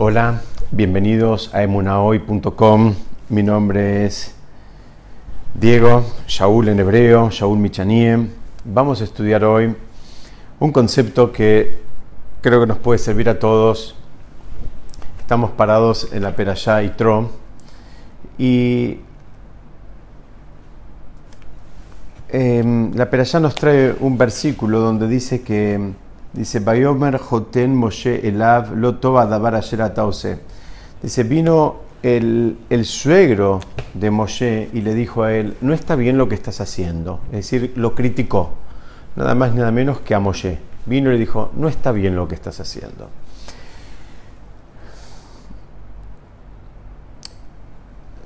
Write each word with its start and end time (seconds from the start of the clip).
Hola, 0.00 0.42
bienvenidos 0.70 1.52
a 1.52 1.64
emunahoy.com. 1.64 2.94
Mi 3.30 3.42
nombre 3.42 4.06
es 4.06 4.32
Diego, 5.54 6.04
Shaul 6.28 6.68
en 6.68 6.78
hebreo, 6.78 7.30
Shaul 7.30 7.58
Michanie. 7.58 8.28
Vamos 8.64 9.00
a 9.00 9.04
estudiar 9.04 9.42
hoy 9.42 9.74
un 10.60 10.70
concepto 10.70 11.32
que 11.32 11.80
creo 12.42 12.60
que 12.60 12.68
nos 12.68 12.78
puede 12.78 13.00
servir 13.00 13.28
a 13.28 13.40
todos. 13.40 13.96
Estamos 15.18 15.50
parados 15.50 16.12
en 16.12 16.22
la 16.22 16.36
Perashá 16.36 16.80
Tro 16.94 17.32
y 18.38 19.00
eh, 22.28 22.90
la 22.94 23.10
Perashá 23.10 23.40
nos 23.40 23.56
trae 23.56 23.96
un 23.98 24.16
versículo 24.16 24.78
donde 24.78 25.08
dice 25.08 25.42
que 25.42 25.92
dice 26.38 26.60
Bayomer 26.60 27.18
Joten 27.18 27.74
Moshe 27.74 28.26
Elav 28.26 28.76
Lo 28.76 28.92
Dabar 28.92 29.60
Dice, 31.02 31.22
vino 31.24 31.76
el, 32.02 32.58
el, 32.70 32.84
suegro 32.84 33.60
de 33.94 34.10
Moshe 34.10 34.68
y 34.72 34.80
le 34.80 34.94
dijo 34.94 35.22
a 35.22 35.32
él, 35.32 35.56
no 35.60 35.72
está 35.72 35.94
bien 35.94 36.18
lo 36.18 36.28
que 36.28 36.34
estás 36.34 36.60
haciendo. 36.60 37.20
Es 37.26 37.50
decir, 37.50 37.72
lo 37.76 37.94
criticó, 37.94 38.50
nada 39.14 39.34
más 39.36 39.54
nada 39.54 39.70
menos 39.70 40.00
que 40.00 40.14
a 40.14 40.20
Moshe. 40.20 40.58
Vino 40.86 41.10
y 41.10 41.12
le 41.12 41.18
dijo, 41.20 41.50
no 41.54 41.68
está 41.68 41.92
bien 41.92 42.16
lo 42.16 42.26
que 42.26 42.34
estás 42.34 42.58
haciendo. 42.58 43.10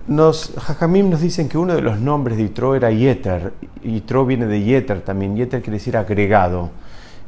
Nos, 0.07 0.53
Jajamim 0.59 1.11
nos 1.11 1.21
dicen 1.21 1.49
que 1.49 1.59
uno 1.59 1.75
de 1.75 1.83
los 1.83 1.99
nombres 1.99 2.37
de 2.37 2.45
Yitro 2.45 2.75
era 2.75 2.91
Yeter. 2.91 3.53
Yitro 3.83 4.25
viene 4.25 4.47
de 4.47 4.63
Yeter 4.63 5.03
también. 5.03 5.37
Yeter 5.37 5.61
quiere 5.61 5.79
decir 5.79 5.97
agregado. 5.97 6.71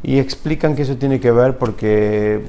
Y 0.04 0.18
explican 0.18 0.76
que 0.76 0.82
eso 0.82 0.96
tiene 0.96 1.18
que 1.18 1.32
ver 1.32 1.58
porque 1.58 2.42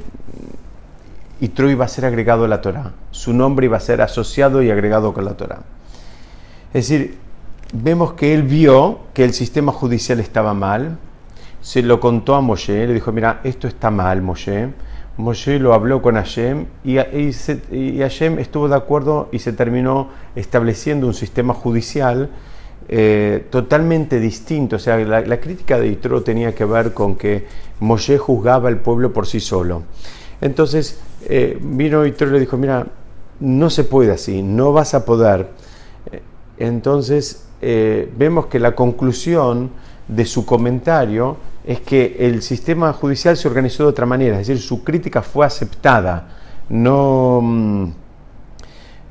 Yitro 1.40 1.72
iba 1.72 1.86
a 1.86 1.88
ser 1.88 2.06
agregado 2.06 2.46
a 2.46 2.48
la 2.48 2.62
Torah. 2.62 2.92
Su 3.12 3.34
nombre 3.34 3.66
iba 3.66 3.78
a 3.78 3.80
ser 3.80 4.02
asociado 4.02 4.62
y 4.62 4.70
agregado 4.70 5.14
con 5.14 5.26
la 5.26 5.36
Torah. 5.36 5.62
Es 6.74 6.90
decir, 6.90 7.18
vemos 7.74 8.14
que 8.14 8.34
él 8.34 8.44
vio 8.44 9.00
que 9.14 9.24
el 9.24 9.34
sistema 9.34 9.72
judicial 9.72 10.20
estaba 10.20 10.54
mal. 10.54 10.98
Se 11.62 11.82
lo 11.82 12.00
contó 12.00 12.36
a 12.36 12.42
Moshe. 12.42 12.86
Le 12.86 12.94
dijo, 12.94 13.12
mira, 13.12 13.40
esto 13.44 13.68
está 13.68 13.90
mal, 13.90 14.22
Moshe 14.22 14.70
Moshe 15.18 15.60
lo 15.60 15.74
habló 15.74 16.02
con 16.02 16.16
Hashem 16.16 16.66
y, 16.84 16.98
Hashem 16.98 18.40
estuvo 18.40 18.68
de 18.68 18.76
acuerdo 18.76 19.30
y 19.32 19.40
se 19.40 19.54
terminó 19.54 20.10
estableciendo 20.36 21.08
un 21.08 21.14
sistema 21.14 21.54
judicial 21.54 22.30
eh, 22.88 23.46
totalmente 23.50 24.20
distinto. 24.20 24.76
O 24.76 24.80
sea, 24.80 24.98
la, 24.98 25.40
crítica 25.40 25.80
de 25.80 25.90
Yitro 25.90 26.22
tenía 26.22 26.54
que 26.54 26.66
ver 26.66 26.94
con 26.94 27.16
que 27.16 27.48
Moshe 27.80 28.18
juzgaba 28.18 28.70
al 28.70 28.80
pueblo 28.80 29.12
por 29.12 29.28
sí 29.28 29.40
solo. 29.40 29.84
Entonces 30.42 31.00
eh, 31.28 31.58
vino 31.62 32.06
Yitro 32.06 32.28
y 32.28 32.32
le 32.32 32.40
dijo, 32.40 32.58
mira, 32.58 32.86
no 33.40 33.70
se 33.70 33.84
puede 33.84 34.12
así, 34.12 34.42
no 34.42 34.74
vas 34.74 34.94
a 34.94 35.06
poder. 35.06 35.50
Entonces 36.58 37.46
eh, 37.62 38.12
vemos 38.18 38.46
que 38.48 38.60
la 38.60 38.76
conclusión 38.76 39.72
de 40.08 40.26
su 40.26 40.46
comentario 40.46 41.38
es 41.66 41.80
que 41.82 42.18
el 42.20 42.42
sistema 42.42 42.94
judicial 42.94 43.36
se 43.38 43.48
organizó 43.48 43.84
de 43.84 43.90
otra 43.90 44.06
manera, 44.06 44.40
es 44.40 44.48
decir, 44.48 44.62
su 44.62 44.84
crítica 44.84 45.24
fue 45.24 45.46
aceptada, 45.46 46.28
no, 46.70 47.40
mm, 47.42 47.86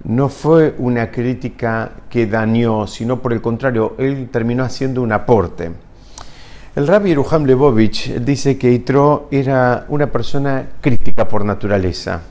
no 0.05 0.29
fue 0.29 0.75
una 0.79 1.11
crítica 1.11 1.93
que 2.09 2.27
dañó, 2.27 2.87
sino 2.87 3.21
por 3.21 3.33
el 3.33 3.41
contrario, 3.41 3.95
él 3.99 4.29
terminó 4.31 4.65
haciendo 4.65 5.03
un 5.03 5.13
aporte. 5.13 5.71
El 6.77 6.87
rabbi 6.87 7.11
Yeruham 7.11 7.45
Lebovich 7.45 8.15
dice 8.21 8.59
que 8.59 8.73
Itro 8.73 9.29
era 9.31 9.87
una 9.89 10.11
persona 10.11 10.67
crítica 10.81 11.29
por 11.29 11.45
naturaleza, 11.45 12.23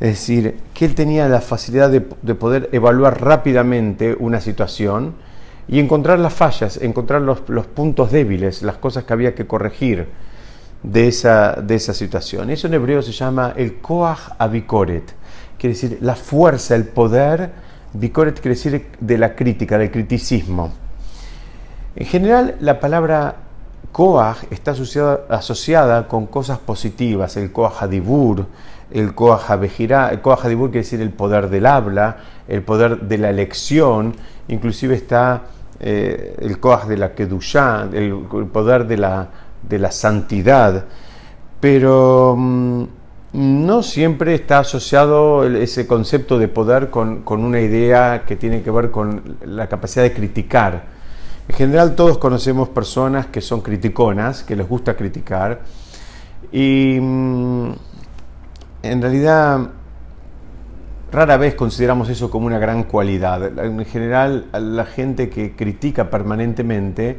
es 0.00 0.08
decir, 0.08 0.56
que 0.74 0.84
él 0.84 0.94
tenía 0.94 1.28
la 1.28 1.40
facilidad 1.40 1.90
de, 1.90 2.06
de 2.22 2.34
poder 2.34 2.68
evaluar 2.72 3.22
rápidamente 3.22 4.16
una 4.18 4.40
situación, 4.40 5.14
y 5.68 5.78
encontrar 5.78 6.18
las 6.18 6.32
fallas, 6.32 6.76
encontrar 6.82 7.22
los, 7.22 7.40
puntos 7.40 8.10
débiles, 8.10 8.62
las 8.62 8.76
cosas 8.76 9.04
que 9.04 9.12
había 9.12 9.34
que 9.34 9.46
corregir 9.46 10.08
de 10.82 11.08
esa, 11.08 11.52
de 11.54 11.76
esa 11.76 11.94
situación. 11.94 12.50
Eso 12.50 12.66
en 12.66 12.74
hebreo 12.74 13.02
se 13.02 13.12
llama 13.12 13.54
el 13.56 13.76
koach 13.80 14.32
abikoret, 14.38 15.14
quiere 15.62 15.74
decir 15.74 15.98
la 16.00 16.16
fuerza, 16.16 16.74
el 16.74 16.86
poder, 16.86 17.52
bikoret 17.92 18.40
quiere 18.40 18.56
decir 18.56 18.84
de 18.98 19.16
la 19.16 19.36
crítica, 19.36 19.78
del 19.78 19.92
criticismo. 19.92 20.72
En 21.94 22.04
general, 22.04 22.56
la 22.58 22.80
palabra 22.80 23.36
koach 23.92 24.38
está 24.50 24.72
asociada, 24.72 25.20
asociada 25.28 26.08
con 26.08 26.26
cosas 26.26 26.58
positivas, 26.58 27.36
el 27.36 27.52
koach 27.52 27.80
adibur, 27.80 28.44
el 28.90 29.14
koach 29.14 29.50
abejirá, 29.50 30.08
el 30.08 30.20
koach 30.20 30.46
adibur 30.46 30.70
quiere 30.70 30.82
decir 30.82 31.00
el 31.00 31.10
poder 31.10 31.48
del 31.48 31.66
habla, 31.66 32.16
el 32.48 32.62
poder 32.62 32.98
de 33.02 33.18
la 33.18 33.30
elección, 33.30 34.16
inclusive 34.48 34.96
está 34.96 35.42
eh, 35.78 36.38
el 36.40 36.58
coaj 36.58 36.88
de 36.88 36.96
la 36.96 37.14
kedushá, 37.14 37.88
el, 37.92 38.14
poder 38.52 38.88
de 38.88 38.96
la, 38.96 39.28
de 39.62 39.78
la 39.78 39.92
santidad, 39.92 40.86
pero 41.60 42.34
mm, 42.36 42.84
no 43.32 43.82
siempre 43.82 44.34
está 44.34 44.58
asociado 44.58 45.44
ese 45.44 45.86
concepto 45.86 46.38
de 46.38 46.48
poder 46.48 46.90
con, 46.90 47.22
una 47.26 47.60
idea 47.60 48.24
que 48.26 48.36
tiene 48.36 48.62
que 48.62 48.70
ver 48.70 48.90
con 48.90 49.36
la 49.44 49.68
capacidad 49.68 50.04
de 50.04 50.12
criticar. 50.12 50.84
En 51.48 51.56
general 51.56 51.94
todos 51.94 52.18
conocemos 52.18 52.68
personas 52.68 53.26
que 53.26 53.40
son 53.40 53.62
criticonas, 53.62 54.42
que 54.42 54.54
les 54.54 54.68
gusta 54.68 54.96
criticar, 54.96 55.60
y 56.52 56.98
mm, 57.00 57.72
en 58.82 59.02
realidad 59.02 59.70
Rara 61.12 61.36
vez 61.36 61.54
consideramos 61.54 62.08
eso 62.08 62.30
como 62.30 62.46
una 62.46 62.58
gran 62.58 62.84
cualidad. 62.84 63.58
En 63.58 63.84
general, 63.84 64.46
la 64.52 64.86
gente 64.86 65.28
que 65.28 65.54
critica 65.54 66.08
permanentemente, 66.08 67.18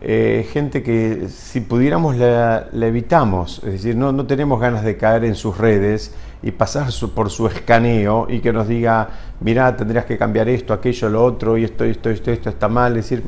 eh, 0.00 0.48
gente 0.52 0.82
que 0.82 1.28
si 1.28 1.60
pudiéramos 1.60 2.16
la, 2.16 2.68
evitamos, 2.72 3.60
es 3.64 3.72
decir, 3.72 3.96
no, 3.96 4.12
no, 4.12 4.26
tenemos 4.26 4.60
ganas 4.60 4.84
de 4.84 4.96
caer 4.96 5.24
en 5.24 5.34
sus 5.34 5.58
redes 5.58 6.14
y 6.42 6.52
pasar 6.52 6.88
por 7.14 7.30
su 7.30 7.48
escaneo 7.48 8.26
y 8.28 8.38
que 8.40 8.52
nos 8.52 8.68
diga, 8.68 9.08
mira, 9.40 9.76
tendrías 9.76 10.04
que 10.04 10.16
cambiar 10.16 10.48
esto, 10.48 10.72
aquello, 10.72 11.08
lo 11.08 11.24
otro, 11.24 11.58
y 11.58 11.64
esto, 11.64 11.84
esto, 11.84 12.10
esto, 12.10 12.30
esto 12.30 12.48
está 12.48 12.68
mal. 12.68 12.96
Es 12.96 13.10
decir, 13.10 13.24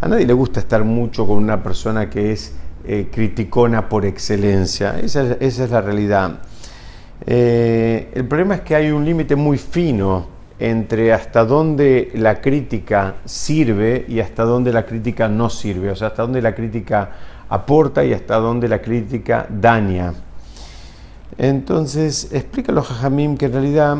a 0.00 0.08
nadie 0.08 0.26
le 0.26 0.32
gusta 0.32 0.60
estar 0.60 0.82
mucho 0.82 1.26
con 1.26 1.36
una 1.36 1.62
persona 1.62 2.08
que 2.08 2.32
es 2.32 2.54
eh, 2.86 3.08
criticona 3.12 3.88
por 3.88 4.06
excelencia. 4.06 4.98
Esa, 4.98 5.32
esa 5.40 5.64
es 5.64 5.70
la 5.70 5.82
realidad. 5.82 6.38
Eh, 7.26 8.10
el 8.14 8.24
problema 8.24 8.54
es 8.54 8.60
que 8.62 8.74
hay 8.74 8.90
un 8.90 9.04
límite 9.04 9.36
muy 9.36 9.58
fino 9.58 10.37
entre 10.58 11.12
hasta 11.12 11.44
dónde 11.44 12.10
la 12.14 12.40
crítica 12.40 13.16
sirve 13.24 14.04
y 14.08 14.20
hasta 14.20 14.44
dónde 14.44 14.72
la 14.72 14.84
crítica 14.84 15.28
no 15.28 15.50
sirve, 15.50 15.90
o 15.90 15.96
sea, 15.96 16.08
hasta 16.08 16.22
dónde 16.22 16.42
la 16.42 16.54
crítica 16.54 17.10
aporta 17.48 18.04
y 18.04 18.12
hasta 18.12 18.36
dónde 18.36 18.68
la 18.68 18.80
crítica 18.80 19.46
daña. 19.48 20.12
Entonces, 21.36 22.32
explica 22.32 22.72
los 22.72 22.88
Jajamim 22.88 23.36
que 23.36 23.46
en 23.46 23.52
realidad 23.52 23.98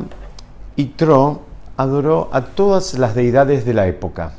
Itro 0.77 1.43
adoró 1.77 2.29
a 2.33 2.43
todas 2.43 2.99
las 2.99 3.15
deidades 3.15 3.65
de 3.65 3.75
la 3.75 3.87
época. 3.87 4.33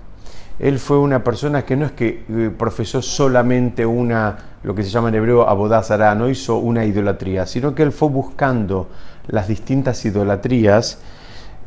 Él 0.60 0.78
fue 0.78 1.00
una 1.00 1.24
persona 1.24 1.64
que 1.64 1.78
no 1.78 1.86
es 1.86 1.94
que 1.94 2.26
eh, 2.30 2.52
profesó 2.58 3.02
solamente 3.02 3.86
una, 3.86 4.38
lo 4.64 4.76
que 4.76 4.84
se 4.84 4.90
llama 4.90 5.08
en 5.08 5.16
hebreo 5.16 5.48
abodazara, 5.48 6.14
no 6.16 6.30
hizo 6.30 6.58
una 6.58 6.84
idolatría, 6.84 7.46
sino 7.46 7.74
que 7.74 7.84
él 7.84 7.94
fue 7.94 8.10
buscando 8.10 8.90
las 9.28 9.48
distintas 9.48 10.04
idolatrías 10.04 11.00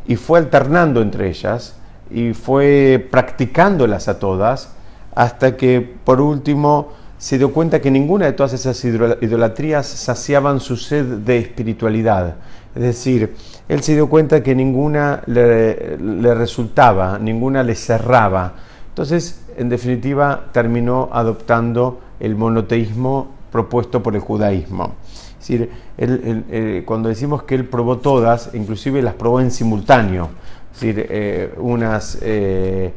y 0.06 0.16
fue 0.16 0.38
alternando 0.38 1.00
entre 1.02 1.28
ellas 1.28 1.76
y 2.10 2.34
fue 2.34 3.06
practicándolas 3.10 4.08
a 4.08 4.18
todas 4.18 4.72
hasta 5.14 5.56
que 5.56 5.80
por 6.04 6.20
último 6.20 6.92
se 7.18 7.38
dio 7.38 7.52
cuenta 7.52 7.80
que 7.80 7.90
ninguna 7.90 8.26
de 8.26 8.32
todas 8.32 8.52
esas 8.52 8.84
idolatrías 8.84 9.86
saciaban 9.86 10.60
su 10.60 10.76
sed 10.76 11.04
de 11.04 11.38
espiritualidad. 11.38 12.36
Es 12.74 12.82
decir, 12.82 13.34
él 13.68 13.82
se 13.82 13.92
dio 13.92 14.08
cuenta 14.08 14.42
que 14.42 14.54
ninguna 14.54 15.22
le, 15.26 15.96
le 15.98 16.34
resultaba, 16.34 17.18
ninguna 17.18 17.62
le 17.62 17.74
cerraba 17.74 18.54
entonces, 18.92 19.40
en 19.56 19.70
definitiva, 19.70 20.48
terminó 20.52 21.08
adoptando 21.12 22.00
el 22.20 22.36
monoteísmo 22.36 23.28
propuesto 23.50 24.02
por 24.02 24.14
el 24.14 24.20
judaísmo. 24.20 24.96
Decir, 25.42 26.84
cuando 26.84 27.08
decimos 27.08 27.42
que 27.42 27.56
él 27.56 27.64
probó 27.64 27.98
todas, 27.98 28.50
inclusive 28.54 29.02
las 29.02 29.14
probó 29.14 29.40
en 29.40 29.50
simultáneo, 29.50 30.28
es 30.72 30.80
decir, 30.80 31.06
eh, 31.10 31.52
unas 31.58 32.16
eh, 32.22 32.92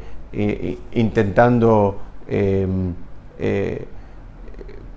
intentando 0.92 1.98
em, 2.28 2.92
eh, 3.38 3.84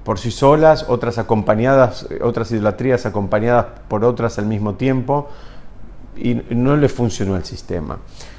por 0.04 0.20
sí 0.20 0.30
solas, 0.30 0.86
otras 0.90 1.18
acompañadas, 1.18 2.08
otras 2.22 2.52
idolatrías 2.52 3.06
acompañadas 3.06 3.66
por 3.88 4.04
otras 4.06 4.38
al 4.38 4.46
mismo 4.46 4.76
tiempo, 4.76 5.30
y 6.16 6.36
no 6.50 6.76
le 6.76 6.90
funcionó 6.90 7.36
el 7.36 7.46
sistema. 7.46 7.98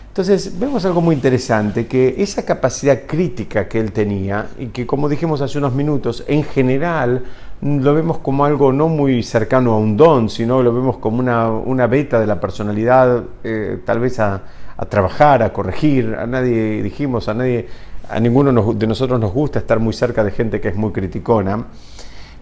Entonces, 0.08 0.58
vemos 0.58 0.84
algo 0.84 1.00
muy 1.00 1.14
interesante, 1.14 1.86
que 1.86 2.16
esa 2.18 2.44
capacidad 2.44 3.06
crítica 3.06 3.68
que 3.68 3.78
él 3.78 3.92
tenía, 3.92 4.48
y 4.58 4.66
que 4.66 4.86
como 4.86 5.08
dijimos 5.08 5.40
hace 5.40 5.58
unos 5.58 5.72
minutos, 5.72 6.24
en 6.26 6.42
general 6.42 7.24
lo 7.62 7.94
vemos 7.94 8.18
como 8.18 8.44
algo 8.44 8.72
no 8.72 8.88
muy 8.88 9.22
cercano 9.22 9.72
a 9.72 9.78
un 9.78 9.96
don, 9.96 10.30
sino 10.30 10.62
lo 10.62 10.72
vemos 10.72 10.96
como 10.96 11.18
una, 11.18 11.86
beta 11.86 12.18
de 12.18 12.26
la 12.26 12.40
personalidad, 12.40 13.22
eh, 13.44 13.80
tal 13.84 14.00
vez 14.00 14.18
a, 14.18 14.42
trabajar, 14.88 15.42
a 15.42 15.52
corregir. 15.52 16.16
A 16.18 16.26
nadie, 16.26 16.82
dijimos, 16.82 17.28
a 17.28 17.34
nadie, 17.34 17.68
a 18.08 18.18
ninguno 18.18 18.72
de 18.72 18.86
nosotros 18.86 19.20
nos 19.20 19.32
gusta 19.32 19.58
estar 19.58 19.78
muy 19.78 19.92
cerca 19.92 20.24
de 20.24 20.30
gente 20.30 20.60
que 20.60 20.68
es 20.68 20.76
muy 20.76 20.90
criticona. 20.90 21.66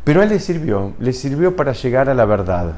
Pero 0.05 0.21
a 0.21 0.25
él 0.25 0.31
le 0.31 0.39
sirvió, 0.39 0.93
le 1.01 1.13
sirvió 1.13 1.57
para 1.57 1.73
llegar 1.73 2.09
a 2.09 2.15
la 2.15 2.25
verdad. 2.25 2.75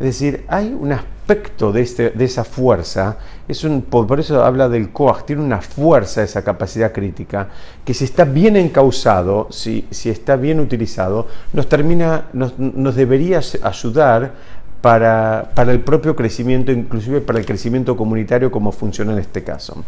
Es 0.00 0.06
decir, 0.06 0.44
hay 0.48 0.76
un 0.78 0.92
aspecto 0.92 1.72
de, 1.72 1.82
este, 1.82 2.10
de 2.10 2.24
esa 2.24 2.44
fuerza, 2.44 3.16
es 3.46 3.62
un, 3.62 3.82
por 3.82 4.18
eso 4.18 4.42
habla 4.44 4.68
del 4.68 4.90
coach, 4.90 5.24
tiene 5.24 5.42
una 5.42 5.60
fuerza 5.60 6.22
esa 6.22 6.42
capacidad 6.42 6.92
crítica, 6.92 7.48
que 7.84 7.94
si 7.94 8.04
está 8.04 8.24
bien 8.24 8.56
encausado, 8.56 9.46
si, 9.50 9.86
si 9.90 10.10
está 10.10 10.36
bien 10.36 10.58
utilizado, 10.58 11.28
nos, 11.52 11.68
termina, 11.68 12.26
nos, 12.32 12.58
nos 12.58 12.96
debería 12.96 13.40
ayudar 13.62 14.32
para, 14.80 15.52
para, 15.54 15.72
el 15.72 15.80
propio 15.80 16.16
crecimiento, 16.16 16.72
inclusive 16.72 17.20
para 17.20 17.38
el 17.38 17.46
crecimiento 17.46 17.96
comunitario 17.96 18.50
como 18.50 18.72
funciona 18.72 19.12
en 19.12 19.18
este 19.18 19.44
caso. 19.44 19.84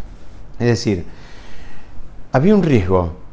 Es 0.58 0.68
decir, 0.68 1.04
había 2.32 2.54
un 2.54 2.62
riesgo 2.62 3.26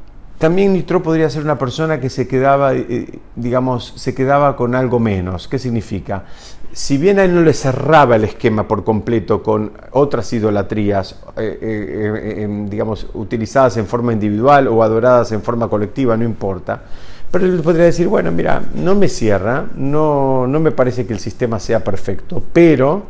también 0.43 0.73
Nitro 0.73 1.01
podría 1.01 1.29
ser 1.29 1.43
una 1.43 1.57
persona 1.57 2.01
que 2.01 2.09
se 2.09 2.27
quedaba, 2.27 2.73
eh, 2.73 3.19
digamos, 3.33 3.93
se 3.95 4.13
quedaba 4.13 4.57
con 4.57 4.75
algo 4.75 4.99
menos. 4.99 5.47
¿Qué 5.47 5.57
significa? 5.57 6.25
Si 6.73 6.97
bien 6.97 7.19
a 7.19 7.23
él 7.23 7.35
no 7.35 7.41
le 7.41 7.53
cerraba 7.53 8.15
el 8.15 8.23
esquema 8.23 8.67
por 8.67 8.83
completo 8.83 9.43
con 9.43 9.73
otras 9.91 10.33
idolatrías, 10.33 11.19
eh, 11.37 11.59
eh, 11.61 12.65
digamos, 12.67 13.07
utilizadas 13.13 13.77
en 13.77 13.85
forma 13.85 14.11
individual 14.11 14.67
o 14.67 14.81
adoradas 14.81 15.31
en 15.33 15.43
forma 15.43 15.67
colectiva, 15.69 16.17
no 16.17 16.23
importa, 16.23 16.81
pero 17.29 17.45
él 17.45 17.61
podría 17.61 17.85
decir, 17.85 18.07
bueno, 18.07 18.31
mira, 18.31 18.61
no 18.73 18.95
me 18.95 19.07
cierra, 19.07 19.65
no, 19.75 20.47
no 20.47 20.59
me 20.59 20.71
parece 20.71 21.05
que 21.05 21.13
el 21.13 21.19
sistema 21.19 21.59
sea 21.59 21.83
perfecto, 21.83 22.41
pero 22.51 23.03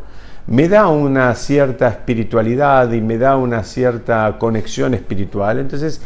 me 0.47 0.67
da 0.67 0.87
una 0.87 1.33
cierta 1.35 1.87
espiritualidad 1.87 2.91
y 2.91 2.99
me 2.99 3.17
da 3.17 3.37
una 3.37 3.63
cierta 3.63 4.37
conexión 4.39 4.93
espiritual. 4.93 5.59
Entonces, 5.59 6.01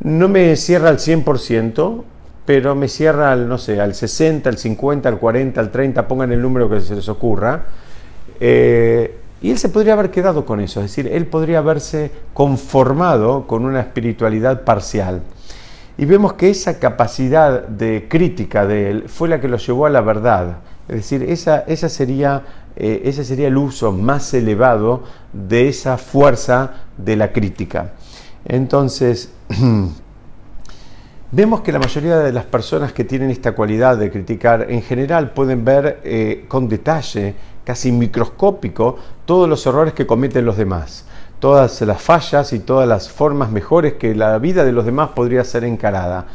no 0.00 0.28
me 0.28 0.56
cierra 0.56 0.90
al 0.90 0.98
100%, 0.98 2.04
pero 2.48 2.74
me 2.74 2.88
cierra 2.88 3.30
al, 3.30 3.46
no 3.46 3.58
sé, 3.58 3.78
al 3.78 3.94
60, 3.94 4.48
al 4.48 4.56
50, 4.56 5.06
al 5.06 5.18
40, 5.18 5.60
al 5.60 5.70
30, 5.70 6.08
pongan 6.08 6.32
el 6.32 6.40
número 6.40 6.70
que 6.70 6.80
se 6.80 6.94
les 6.94 7.06
ocurra. 7.10 7.66
Eh, 8.40 9.18
y 9.42 9.50
él 9.50 9.58
se 9.58 9.68
podría 9.68 9.92
haber 9.92 10.10
quedado 10.10 10.46
con 10.46 10.58
eso, 10.60 10.80
es 10.80 10.86
decir, 10.86 11.12
él 11.12 11.26
podría 11.26 11.58
haberse 11.58 12.10
conformado 12.32 13.46
con 13.46 13.66
una 13.66 13.80
espiritualidad 13.80 14.62
parcial. 14.64 15.20
Y 15.98 16.06
vemos 16.06 16.32
que 16.32 16.48
esa 16.48 16.78
capacidad 16.78 17.68
de 17.68 18.06
crítica 18.08 18.66
de 18.66 18.92
él 18.92 19.04
fue 19.08 19.28
la 19.28 19.42
que 19.42 19.48
lo 19.48 19.58
llevó 19.58 19.84
a 19.84 19.90
la 19.90 20.00
verdad. 20.00 20.60
Es 20.88 20.96
decir, 20.96 21.24
esa, 21.24 21.64
esa 21.66 21.90
sería, 21.90 22.44
eh, 22.76 23.02
ese 23.04 23.26
sería 23.26 23.48
el 23.48 23.58
uso 23.58 23.92
más 23.92 24.32
elevado 24.32 25.02
de 25.34 25.68
esa 25.68 25.98
fuerza 25.98 26.84
de 26.96 27.14
la 27.14 27.30
crítica. 27.30 27.92
Entonces, 28.46 29.34
vemos 31.30 31.60
que 31.60 31.72
la 31.72 31.78
mayoría 31.78 32.18
de 32.18 32.32
las 32.32 32.44
personas 32.44 32.92
que 32.92 33.04
tienen 33.04 33.30
esta 33.30 33.52
cualidad 33.52 33.98
de 33.98 34.10
criticar 34.10 34.66
en 34.70 34.82
general 34.82 35.32
pueden 35.32 35.64
ver 35.64 36.00
eh, 36.04 36.46
con 36.48 36.68
detalle, 36.68 37.34
casi 37.64 37.92
microscópico, 37.92 38.96
todos 39.26 39.48
los 39.48 39.66
errores 39.66 39.92
que 39.92 40.06
cometen 40.06 40.46
los 40.46 40.56
demás, 40.56 41.04
todas 41.38 41.80
las 41.82 42.00
fallas 42.00 42.52
y 42.52 42.60
todas 42.60 42.88
las 42.88 43.10
formas 43.10 43.50
mejores 43.50 43.94
que 43.94 44.14
la 44.14 44.38
vida 44.38 44.64
de 44.64 44.72
los 44.72 44.86
demás 44.86 45.10
podría 45.10 45.44
ser 45.44 45.64
encarada. 45.64 46.26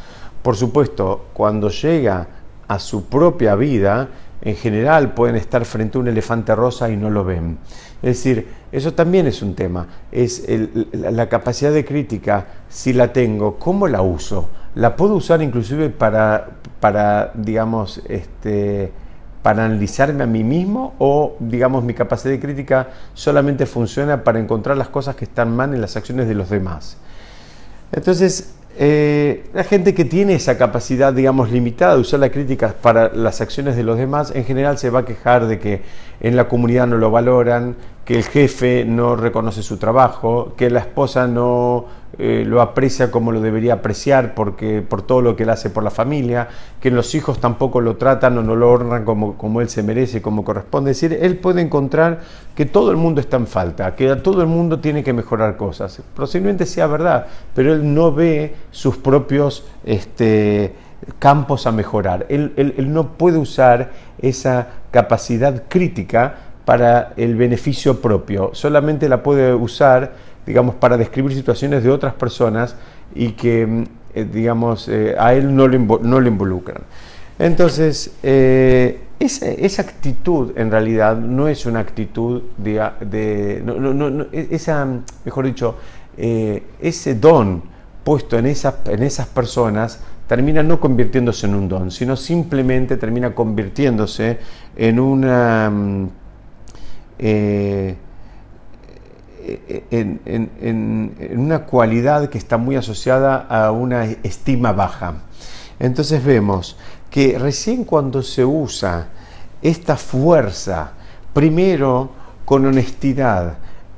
Por 0.44 0.56
supuesto, 0.56 1.26
cuando 1.34 1.70
llega 1.70 2.28
a 2.68 2.78
su 2.78 3.06
propia 3.06 3.56
vida, 3.56 4.10
en 4.42 4.56
general 4.56 5.14
pueden 5.14 5.38
estar 5.38 5.64
frente 5.66 5.98
a 5.98 6.02
un 6.02 6.08
elefante 6.10 6.54
rosa 6.54 6.90
y 6.90 6.98
no 6.98 7.10
lo 7.10 7.24
ven. 7.24 7.58
Es 8.02 8.18
decir, 8.18 8.48
eso 8.72 8.94
también 8.94 9.26
es 9.26 9.42
un 9.42 9.56
tema, 9.56 9.88
es 10.12 10.46
la 10.92 11.30
capacidad 11.30 11.72
de 11.72 11.86
crítica, 11.86 12.46
si 12.68 12.92
la 12.94 13.14
tengo, 13.14 13.58
¿cómo 13.58 13.88
la 13.88 14.02
uso? 14.02 14.50
¿La 14.76 14.96
puedo 14.96 15.16
usar 15.16 15.42
inclusive 15.42 15.90
para, 15.90 16.48
para 16.80 17.32
digamos, 17.36 18.02
este, 18.08 18.92
para 19.44 19.66
analizarme 19.66 20.24
a 20.24 20.28
mí 20.28 20.44
mismo 20.44 20.96
o, 20.98 21.36
digamos, 21.40 21.84
mi 21.84 21.94
capacidad 21.94 22.34
de 22.34 22.40
crítica 22.40 22.88
solamente 23.14 23.66
funciona 23.66 24.24
para 24.24 24.40
encontrar 24.40 24.78
las 24.78 24.90
cosas 24.90 25.16
que 25.16 25.26
están 25.26 25.56
mal 25.56 25.74
en 25.74 25.82
las 25.82 25.96
acciones 25.96 26.28
de 26.28 26.34
los 26.34 26.50
demás? 26.50 26.98
Entonces, 27.92 28.56
eh, 28.76 29.46
la 29.54 29.64
gente 29.64 29.94
que 29.94 30.04
tiene 30.04 30.34
esa 30.34 30.58
capacidad, 30.58 31.14
digamos, 31.14 31.52
limitada 31.52 31.94
de 31.94 32.02
usar 32.02 32.20
la 32.20 32.32
crítica 32.32 32.74
para 32.82 33.14
las 33.14 33.40
acciones 33.40 33.76
de 33.76 33.84
los 33.84 34.00
demás, 34.00 34.32
en 34.34 34.46
general 34.46 34.80
se 34.80 34.90
va 34.90 35.02
a 35.02 35.06
quejar 35.06 35.46
de 35.46 35.60
que 35.60 35.82
en 36.20 36.36
la 36.36 36.48
comunidad 36.48 36.88
no 36.88 36.98
lo 36.98 37.12
valoran, 37.12 37.76
que 38.04 38.16
el 38.16 38.24
jefe 38.24 38.84
no 38.86 39.16
reconoce 39.16 39.62
su 39.62 39.78
trabajo, 39.78 40.56
que 40.58 40.72
la 40.72 40.80
esposa 40.80 41.28
no 41.28 41.86
eh, 42.20 42.44
lo 42.46 42.62
aprecia 42.62 43.10
como 43.10 43.32
lo 43.32 43.42
debería 43.42 43.74
apreciar 43.74 44.36
porque, 44.36 44.82
por 44.82 45.02
todo 45.02 45.22
lo 45.22 45.36
que 45.36 45.44
él 45.44 45.50
hace 45.50 45.70
por 45.70 45.84
la 45.84 45.90
familia, 45.90 46.48
que 46.80 46.92
los 46.92 47.16
hijos 47.16 47.40
tampoco 47.40 47.82
lo 47.82 47.98
tratan 47.98 48.38
o 48.38 48.44
no 48.44 48.56
lo 48.56 48.72
honran 48.72 49.04
como, 49.04 49.36
como 49.38 49.62
él 49.62 49.70
se 49.70 49.82
merece, 49.84 50.22
como 50.22 50.44
corresponde. 50.44 50.92
Es 50.92 51.02
decir, 51.02 51.18
él 51.22 51.38
puede 51.38 51.62
encontrar 51.62 52.22
que 52.56 52.66
todo 52.66 52.92
el 52.92 52.98
mundo 52.98 53.20
está 53.20 53.38
en 53.38 53.48
falta, 53.48 53.96
que 53.96 54.16
todo 54.18 54.42
el 54.42 54.48
mundo 54.48 54.80
tiene 54.80 55.04
que 55.04 55.14
mejorar 55.14 55.58
cosas. 55.58 56.02
Posiblemente 56.16 56.66
sea 56.66 56.88
verdad, 56.88 57.28
pero 57.56 57.74
él 57.74 57.94
no 57.94 58.12
ve 58.12 58.56
sus 58.72 58.98
propios... 58.98 59.66
Este, 59.86 60.74
campos 61.20 61.68
a 61.68 61.74
mejorar. 61.74 62.26
Él, 62.30 62.54
él 62.56 62.94
no 62.94 63.18
puede 63.18 63.38
usar 63.38 63.92
esa 64.22 64.68
capacidad 64.90 65.64
crítica 65.68 66.36
para 66.66 67.14
el 67.18 67.36
beneficio 67.36 68.00
propio, 68.02 68.52
solamente 68.54 69.10
la 69.10 69.22
puede 69.22 69.54
usar, 69.54 70.14
digamos, 70.46 70.76
para 70.76 70.98
describir 70.98 71.34
situaciones 71.34 71.84
de 71.84 71.90
otras 71.90 72.14
personas 72.14 72.76
y 73.16 73.32
que, 73.32 73.66
mm, 73.66 73.84
eh, 74.16 74.28
digamos, 74.32 74.88
eh, 74.90 75.16
a 75.18 75.34
él 75.34 75.56
no 75.56 75.68
le, 75.68 75.78
involucran. 76.28 76.84
Entonces, 77.40 78.12
eh, 78.22 79.00
esa, 79.20 79.82
actitud 79.82 80.52
en 80.58 80.70
realidad 80.70 81.18
no 81.18 81.48
es 81.48 81.66
una 81.66 81.80
actitud 81.80 82.44
de, 82.58 82.82
e, 83.12 84.48
esa, 84.52 84.88
mejor 85.24 85.46
dicho, 85.46 85.78
ese 86.18 87.16
don 87.16 87.64
puesto 88.04 88.38
en 88.38 88.46
esas, 88.46 88.76
en 88.86 89.02
esas 89.02 89.28
personas 89.28 90.00
termina 90.28 90.62
no 90.62 90.80
convirtiéndose 90.80 91.48
en 91.48 91.56
un 91.56 91.70
don, 91.70 91.90
sino 91.90 92.16
simplemente 92.18 92.98
termina 92.98 93.34
convirtiéndose 93.34 94.40
en 94.76 95.00
una 95.00 95.70
mm, 95.70 96.10
en, 99.92 101.12
una 101.36 101.66
cualidad 101.66 102.30
que 102.30 102.38
está 102.38 102.58
muy 102.58 102.76
asociada 102.76 103.38
a 103.50 103.72
una 103.72 104.06
estima 104.06 104.72
baja. 104.72 105.16
Entonces 105.80 106.24
vemos 106.24 106.78
que 107.10 107.38
recién 107.38 107.84
cuando 107.84 108.22
se 108.22 108.46
usa 108.46 109.08
esta 109.62 109.98
fuerza, 109.98 110.92
primero 111.34 112.12
con 112.46 112.66
honestidad 112.66 113.56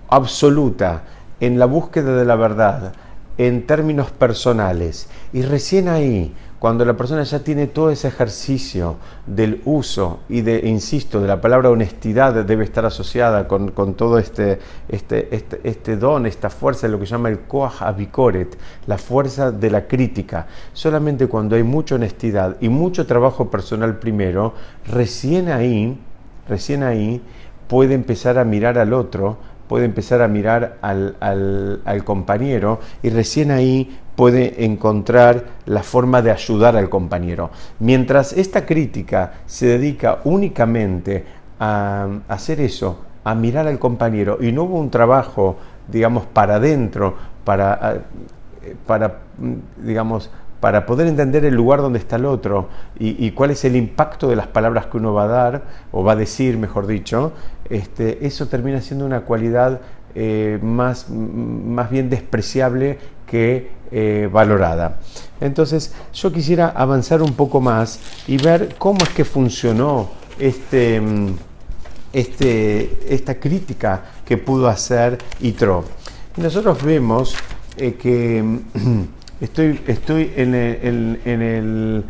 absoluta, 0.10 1.04
en 1.40 1.60
la 1.60 1.66
búsqueda 1.66 2.16
de 2.16 2.26
la 2.26 2.36
verdad, 2.36 2.94
en 3.38 3.68
términos 3.68 4.12
personales, 4.12 5.10
y 5.34 5.42
recién 5.42 5.90
ahí 5.90 6.34
cuando 6.66 6.84
la 6.84 6.98
persona 6.98 7.22
ya 7.22 7.44
tiene 7.44 7.68
todo 7.68 7.92
ese 7.92 8.08
ejercicio 8.08 8.96
del 9.28 9.62
uso 9.66 10.22
y 10.28 10.42
de, 10.42 10.68
insisto, 10.68 11.22
de 11.22 11.28
la 11.28 11.40
palabra 11.40 11.70
honestidad 11.70 12.44
debe 12.44 12.64
estar 12.64 12.84
asociada 12.88 13.48
con, 13.48 13.94
todo 13.94 14.18
este, 14.18 14.58
este, 14.90 15.36
este, 15.36 15.60
este, 15.64 15.96
don, 15.96 16.26
esta 16.26 16.50
fuerza, 16.50 16.88
lo 16.88 17.00
que 17.00 17.06
llama 17.06 17.30
el 17.30 17.42
koach 17.42 17.84
abikoret, 17.84 18.58
la 18.88 18.98
fuerza 18.98 19.52
de 19.52 19.70
la 19.70 19.86
crítica. 19.86 20.48
Solamente 20.74 21.28
cuando 21.28 21.56
hay 21.56 21.62
mucha 21.62 21.94
honestidad 21.94 22.58
y 22.60 22.68
mucho 22.68 23.06
trabajo 23.06 23.52
personal 23.52 24.00
primero, 24.00 24.56
recién 24.88 25.50
ahí, 25.50 26.00
recién 26.50 26.82
ahí 26.82 27.22
puede 27.68 27.94
empezar 27.94 28.40
a 28.40 28.44
mirar 28.44 28.80
al 28.80 28.94
otro 28.94 29.38
puede 29.68 29.86
empezar 29.86 30.22
a 30.22 30.28
mirar 30.28 30.78
al, 30.82 31.16
al, 31.20 32.04
compañero 32.04 32.80
y 33.02 33.10
recién 33.10 33.52
ahí 33.52 34.00
puede 34.16 34.66
encontrar 34.66 35.46
la 35.66 35.84
forma 35.84 36.22
de 36.22 36.32
ayudar 36.32 36.76
al 36.76 36.90
compañero. 36.90 37.50
Mientras 37.80 38.34
esta 38.34 38.66
crítica 38.66 39.34
se 39.46 39.68
dedica 39.68 40.20
únicamente 40.24 41.26
a, 41.60 42.08
hacer 42.28 42.62
eso, 42.62 43.00
a 43.24 43.36
mirar 43.36 43.68
al 43.68 43.80
compañero 43.80 44.38
y 44.42 44.52
no 44.52 44.64
hubo 44.64 44.80
un 44.80 44.90
trabajo, 44.90 45.58
digamos, 45.88 46.26
para 46.26 46.56
adentro, 46.56 47.16
para, 47.44 48.04
para 48.86 49.20
digamos, 49.78 50.30
para 50.60 50.86
poder 50.86 51.06
entender 51.06 51.46
el 51.46 51.54
lugar 51.54 51.82
donde 51.82 52.00
está 52.00 52.16
el 52.16 52.26
otro 52.26 52.70
y, 52.98 53.30
cuál 53.32 53.52
es 53.52 53.64
el 53.66 53.76
impacto 53.76 54.28
de 54.28 54.36
las 54.36 54.48
palabras 54.48 54.88
que 54.88 54.98
uno 54.98 55.14
va 55.14 55.26
a 55.26 55.28
dar, 55.28 55.64
o 55.92 56.04
va 56.04 56.14
a 56.14 56.16
decir, 56.16 56.58
mejor 56.58 56.88
dicho, 56.88 57.34
este, 57.70 58.26
eso 58.26 58.48
termina 58.48 58.82
siendo 58.82 59.06
una 59.06 59.22
cualidad 59.22 59.82
eh, 60.16 60.60
más, 60.62 61.10
más 61.10 61.90
bien 61.90 62.10
despreciable 62.10 62.98
que 63.28 63.70
eh, 63.92 64.30
valorada. 64.32 65.00
Entonces 65.42 65.94
yo 66.14 66.32
quisiera 66.32 66.70
avanzar 66.70 67.22
un 67.22 67.34
poco 67.34 67.60
más 67.62 68.00
y 68.28 68.38
ver 68.38 68.76
cómo 68.78 69.00
es 69.04 69.10
que 69.10 69.26
funcionó 69.26 70.10
este, 70.40 71.02
este, 72.14 72.98
esta 73.10 73.36
crítica 73.36 74.04
que 74.26 74.38
pudo 74.38 74.68
hacer 74.68 75.18
Itro. 75.42 75.84
Nosotros 76.38 76.82
vemos 76.84 77.36
que 77.78 78.60
estoy, 79.42 79.82
estoy 79.86 80.32
en 80.36 80.56
el 80.56 82.06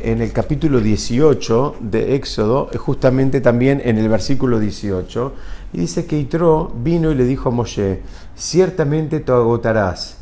en 0.00 0.22
el 0.22 0.32
capítulo 0.32 0.80
18 0.80 1.76
de 1.80 2.14
Éxodo, 2.14 2.70
justamente 2.76 3.40
también 3.40 3.82
en 3.84 3.98
el 3.98 4.08
versículo 4.08 4.60
18, 4.60 5.34
y 5.72 5.80
dice 5.80 6.06
que 6.06 6.18
Itro 6.18 6.72
vino 6.82 7.10
y 7.10 7.14
le 7.14 7.24
dijo 7.24 7.48
a 7.48 7.52
Moshe, 7.52 8.02
ciertamente 8.36 9.20
te 9.20 9.32
agotarás, 9.32 10.18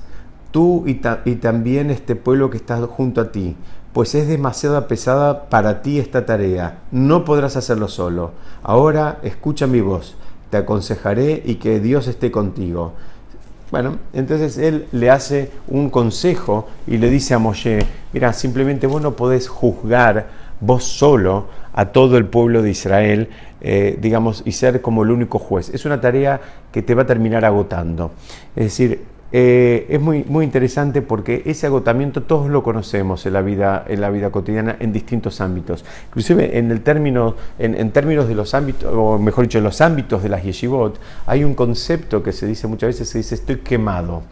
tú 0.50 0.84
y, 0.86 1.00
y 1.24 1.34
también 1.36 1.90
este 1.90 2.16
pueblo 2.16 2.50
que 2.50 2.56
está 2.56 2.80
junto 2.86 3.20
a 3.20 3.32
ti, 3.32 3.56
pues 3.92 4.14
es 4.14 4.28
demasiado 4.28 4.86
pesada 4.88 5.48
para 5.48 5.80
ti 5.82 5.98
esta 5.98 6.26
tarea, 6.26 6.80
no 6.90 7.24
podrás 7.24 7.56
hacerlo 7.56 7.88
solo. 7.88 8.32
Ahora 8.62 9.20
escucha 9.22 9.66
mi 9.66 9.80
voz, 9.80 10.16
te 10.50 10.58
aconsejaré 10.58 11.42
y 11.44 11.54
que 11.54 11.80
Dios 11.80 12.06
esté 12.06 12.30
contigo. 12.30 12.92
Bueno, 13.70 13.98
entonces 14.12 14.58
él 14.58 14.86
le 14.92 15.10
hace 15.10 15.50
un 15.66 15.90
consejo 15.90 16.68
y 16.86 16.98
le 16.98 17.10
dice 17.10 17.34
a 17.34 17.38
Moshe, 17.38 17.80
mira, 18.12 18.32
simplemente 18.32 18.86
vos 18.86 19.02
no 19.02 19.16
podés 19.16 19.48
juzgar 19.48 20.28
vos 20.60 20.84
solo 20.84 21.46
a 21.72 21.86
todo 21.86 22.16
el 22.16 22.26
pueblo 22.26 22.62
de 22.62 22.70
Israel, 22.70 23.28
eh, 23.60 23.98
digamos, 24.00 24.42
y 24.44 24.52
ser 24.52 24.80
como 24.80 25.02
el 25.02 25.10
único 25.10 25.38
juez. 25.38 25.70
Es 25.70 25.84
una 25.84 26.00
tarea 26.00 26.40
que 26.72 26.82
te 26.82 26.94
va 26.94 27.02
a 27.02 27.06
terminar 27.06 27.44
agotando. 27.44 28.12
Es 28.54 28.64
decir, 28.64 29.00
eh, 29.32 29.86
es 29.90 30.00
muy, 30.00 30.24
muy 30.24 30.44
interesante 30.44 31.02
porque 31.02 31.42
ese 31.46 31.66
agotamiento 31.66 32.22
todos 32.22 32.48
lo 32.48 32.62
conocemos 32.62 33.26
en 33.26 33.32
la 33.32 33.42
vida, 33.42 33.84
en 33.88 34.00
la 34.00 34.08
vida 34.08 34.30
cotidiana 34.30 34.76
en 34.78 34.92
distintos 34.92 35.40
ámbitos. 35.40 35.84
Inclusive 36.08 36.58
en, 36.58 36.70
el 36.70 36.80
término, 36.80 37.34
en, 37.58 37.90
términos 37.90 38.28
de 38.28 38.34
los 38.36 38.54
ámbitos, 38.54 38.90
o 38.94 39.18
mejor 39.18 39.44
dicho, 39.44 39.58
en 39.58 39.64
los 39.64 39.80
ámbitos 39.80 40.22
de 40.22 40.28
las 40.28 40.44
yeshivot, 40.44 40.98
hay 41.26 41.42
un 41.42 41.54
concepto 41.54 42.22
que 42.22 42.32
se 42.32 42.46
dice 42.46 42.68
muchas 42.68 42.88
veces, 42.88 43.08
se 43.08 43.18
dice 43.18 43.34
estoy 43.34 43.56
quemado 43.56 44.22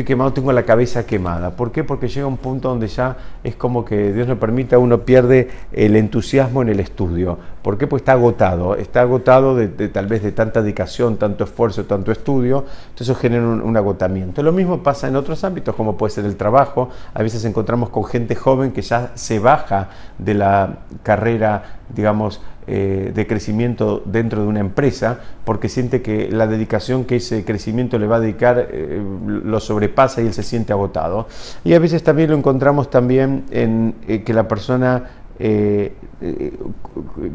estoy 0.00 0.14
quemado, 0.14 0.32
tengo 0.32 0.52
la 0.52 0.62
cabeza 0.62 1.04
quemada. 1.04 1.50
¿Por 1.50 1.72
qué? 1.72 1.82
Porque 1.82 2.06
llega 2.06 2.26
un 2.26 2.36
punto 2.36 2.68
donde 2.68 2.86
ya 2.86 3.16
es 3.42 3.56
como 3.56 3.84
que 3.84 4.12
Dios 4.12 4.28
no 4.28 4.38
permita, 4.38 4.78
uno 4.78 5.00
pierde 5.00 5.48
el 5.72 5.96
entusiasmo 5.96 6.62
en 6.62 6.68
el 6.68 6.78
estudio. 6.78 7.36
¿Por 7.62 7.78
qué? 7.78 7.88
Pues 7.88 8.02
está 8.02 8.12
agotado, 8.12 8.76
está 8.76 9.00
agotado 9.00 9.56
de, 9.56 9.68
tal 9.88 10.06
vez 10.06 10.22
de 10.22 10.30
tanta 10.30 10.62
dedicación, 10.62 11.16
tanto 11.16 11.42
esfuerzo, 11.42 11.84
tanto 11.84 12.12
estudio, 12.12 12.64
entonces 12.90 13.08
eso 13.08 13.14
genera 13.16 13.42
un, 13.42 13.76
agotamiento. 13.76 14.40
Lo 14.44 14.52
mismo 14.52 14.84
pasa 14.84 15.08
en 15.08 15.16
otros 15.16 15.42
ámbitos, 15.42 15.74
como 15.74 15.96
puede 15.96 16.12
ser 16.12 16.24
el 16.24 16.36
trabajo. 16.36 16.90
A 17.12 17.22
veces 17.22 17.44
encontramos 17.44 17.90
con 17.90 18.04
gente 18.04 18.36
joven 18.36 18.70
que 18.70 18.82
ya 18.82 19.10
se 19.14 19.40
baja 19.40 19.88
de 20.16 20.34
la 20.34 20.78
carrera, 21.02 21.77
digamos, 21.94 22.40
eh, 22.70 23.12
de 23.14 23.26
crecimiento 23.26 24.02
dentro 24.04 24.42
de 24.42 24.46
una 24.46 24.60
empresa, 24.60 25.20
porque 25.46 25.70
siente 25.70 26.02
que 26.02 26.30
la 26.30 26.46
dedicación 26.46 27.06
que 27.06 27.16
ese 27.16 27.42
crecimiento 27.44 27.98
le 27.98 28.06
va 28.06 28.16
a 28.16 28.20
dedicar 28.20 28.68
eh, 28.70 29.02
lo 29.26 29.58
sobrepasa 29.58 30.20
y 30.20 30.26
él 30.26 30.34
se 30.34 30.42
siente 30.42 30.74
agotado. 30.74 31.28
Y 31.64 31.72
a 31.72 31.78
veces 31.78 32.02
también 32.02 32.28
lo 32.30 32.36
encontramos 32.36 32.90
también 32.90 33.44
en 33.50 33.94
eh, 34.06 34.22
que 34.22 34.34
la 34.34 34.46
persona 34.48 35.10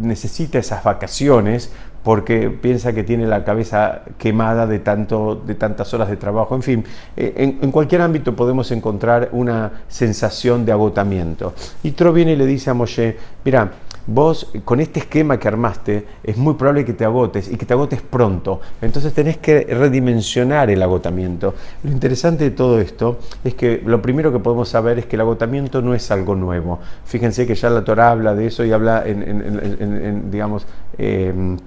necesita 0.02 0.60
esas 0.60 0.84
vacaciones 0.84 1.72
porque 2.04 2.50
piensa 2.50 2.92
que 2.92 3.04
tiene 3.04 3.26
la 3.26 3.46
cabeza 3.46 4.02
quemada 4.18 4.68
de, 4.68 4.80
tanto, 4.80 5.36
de 5.36 5.56
tantas 5.56 5.94
horas 5.94 6.10
de 6.10 6.18
trabajo. 6.18 6.54
En 6.54 6.64
fin, 6.64 6.84
en, 7.16 7.60
en, 7.62 7.72
cualquier 7.72 8.02
ámbito 8.02 8.36
podemos 8.36 8.70
encontrar 8.72 9.30
una 9.32 9.84
sensación 9.88 10.66
de 10.66 10.74
agotamiento. 10.74 11.54
Y 11.82 11.92
Tro 11.92 12.12
viene 12.12 12.34
y 12.34 12.36
le 12.36 12.46
dice 12.46 12.72
a 12.72 12.74
Moshe, 12.74 13.16
mira, 13.46 13.72
vos 14.08 14.52
con 14.66 14.80
este 14.80 15.00
esquema 15.00 15.40
que 15.40 15.48
armaste 15.48 16.06
es 16.24 16.38
muy 16.38 16.56
probable 16.56 16.86
que 16.86 16.94
te 16.94 17.06
agotes 17.06 17.50
y 17.50 17.58
que 17.58 17.66
te 17.66 17.74
agotes 17.74 18.02
pronto. 18.02 18.62
Entonces 18.82 19.14
tenés 19.14 19.38
que 19.38 19.62
redimensionar 19.64 20.70
el 20.70 20.82
agotamiento. 20.82 21.54
Lo 21.84 21.92
interesante 21.92 22.44
de 22.46 22.52
todo 22.52 22.80
esto 22.80 23.20
es 23.44 23.56
que 23.56 23.82
lo 23.86 24.02
primero 24.02 24.32
que 24.32 24.40
podemos 24.40 24.70
saber 24.70 25.00
es 25.00 25.06
que 25.06 25.16
el 25.16 25.22
agotamiento 25.22 25.82
no 25.82 25.94
es 25.94 26.12
algo 26.12 26.36
nuevo. 26.36 26.80
Fíjense 27.06 27.48
que 27.48 27.56
ya 27.56 27.70
la 27.70 27.84
Torah 27.84 28.12
habla 28.12 28.36
de 28.36 28.48
eso 28.48 28.64
y 28.66 28.72
habla 28.72 29.04
en, 29.06 30.32
digamos, 30.32 30.66
em, 30.98 31.58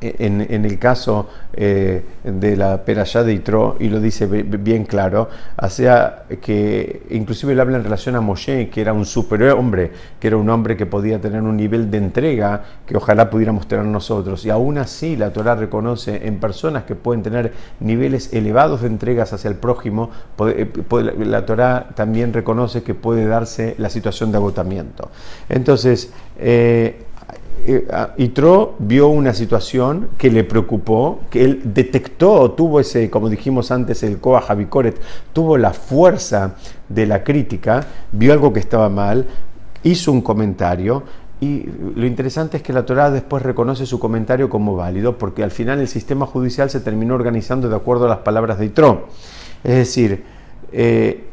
en, 0.00 0.64
el 0.64 0.78
caso 0.78 1.28
eh, 1.54 2.04
de 2.24 2.56
la 2.56 2.84
Perashá 2.84 3.22
de 3.24 3.32
Itro, 3.32 3.76
y 3.80 3.88
lo 3.88 4.00
dice 4.00 4.26
bien 4.26 4.84
claro, 4.84 5.28
sea 5.68 6.24
que 6.40 7.02
inclusive 7.10 7.54
le 7.54 7.60
habla 7.60 7.76
en 7.76 7.84
relación 7.84 8.16
a 8.16 8.20
Moshe, 8.20 8.68
que 8.68 8.80
era 8.80 8.92
un 8.92 9.04
superhombre, 9.04 9.92
que 10.20 10.28
era 10.28 10.36
un 10.36 10.48
hombre 10.50 10.76
que 10.76 10.86
podía 10.86 11.20
tener 11.20 11.42
un 11.42 11.56
nivel 11.56 11.90
de 11.90 11.98
entrega 11.98 12.62
que 12.86 12.96
ojalá 12.96 13.30
pudiéramos 13.30 13.66
tener 13.68 13.84
nosotros. 13.84 14.44
Y 14.44 14.50
aún 14.50 14.78
así 14.78 15.16
la 15.16 15.32
Torah 15.32 15.54
reconoce 15.54 16.26
en 16.26 16.38
personas 16.38 16.84
que 16.84 16.94
pueden 16.94 17.22
tener 17.22 17.52
niveles 17.80 18.32
elevados 18.32 18.82
de 18.82 18.88
entregas 18.88 19.32
hacia 19.32 19.48
el 19.48 19.56
prójimo, 19.56 20.10
eh, 20.48 20.70
la 21.18 21.46
Torah 21.46 21.88
también 21.94 22.32
reconoce 22.32 22.82
que 22.82 22.94
puede 22.94 23.26
darse 23.26 23.74
la 23.78 23.90
situación 23.90 24.30
de 24.32 24.38
agotamiento. 24.38 25.10
Entonces, 25.48 26.10
eh, 26.38 27.05
Eh, 27.68 28.72
vio 28.78 29.08
una 29.08 29.34
situación 29.34 30.10
que 30.16 30.30
le 30.30 30.44
preocupó, 30.44 31.20
que 31.30 31.44
él 31.44 31.62
detectó, 31.64 32.52
tuvo 32.52 32.78
ese, 32.78 33.10
como 33.10 33.28
dijimos 33.28 33.70
antes, 33.72 34.02
el 34.04 34.18
Koa 34.18 34.40
Javikoret, 34.40 35.00
tuvo 35.32 35.58
la 35.58 35.72
fuerza 35.72 36.54
de 36.88 37.06
la 37.06 37.24
crítica, 37.24 37.84
vio 38.12 38.32
algo 38.32 38.52
que 38.52 38.60
estaba 38.60 38.88
mal, 38.88 39.26
hizo 39.82 40.12
un 40.12 40.20
comentario 40.20 41.02
y 41.40 41.66
lo 41.94 42.06
interesante 42.06 42.56
es 42.56 42.62
que 42.62 42.72
la 42.72 42.86
Torá 42.86 43.10
después 43.10 43.42
reconoce 43.42 43.84
su 43.84 43.98
comentario 43.98 44.48
como 44.48 44.74
válido 44.74 45.18
porque 45.18 45.42
al 45.42 45.50
final 45.50 45.80
el 45.80 45.88
sistema 45.88 46.24
judicial 46.24 46.70
se 46.70 46.80
terminó 46.80 47.14
organizando 47.14 47.68
de 47.68 47.76
acuerdo 47.76 48.06
a 48.06 48.08
las 48.08 48.18
palabras 48.18 48.58
de 48.58 48.66
Itro. 48.66 49.08
Es 49.62 49.74
decir, 49.74 50.24
eh, 50.72 51.24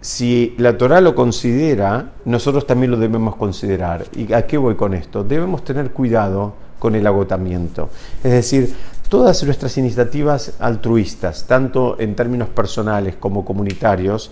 si 0.00 0.54
la 0.58 0.78
Torah 0.78 1.00
lo 1.00 1.14
considera, 1.14 2.12
nosotros 2.24 2.66
también 2.66 2.92
lo 2.92 2.96
debemos 2.96 3.36
considerar. 3.36 4.04
¿Y 4.16 4.32
a 4.32 4.46
qué 4.46 4.56
voy 4.56 4.76
con 4.76 4.94
esto? 4.94 5.24
Debemos 5.24 5.64
tener 5.64 5.90
cuidado 5.90 6.54
con 6.78 6.94
el 6.94 7.06
agotamiento. 7.06 7.90
Es 8.22 8.32
decir, 8.32 8.74
todas 9.08 9.42
nuestras 9.42 9.76
iniciativas 9.76 10.54
altruistas, 10.60 11.46
tanto 11.46 11.96
en 11.98 12.14
términos 12.14 12.48
personales 12.48 13.16
como 13.16 13.44
comunitarios, 13.44 14.30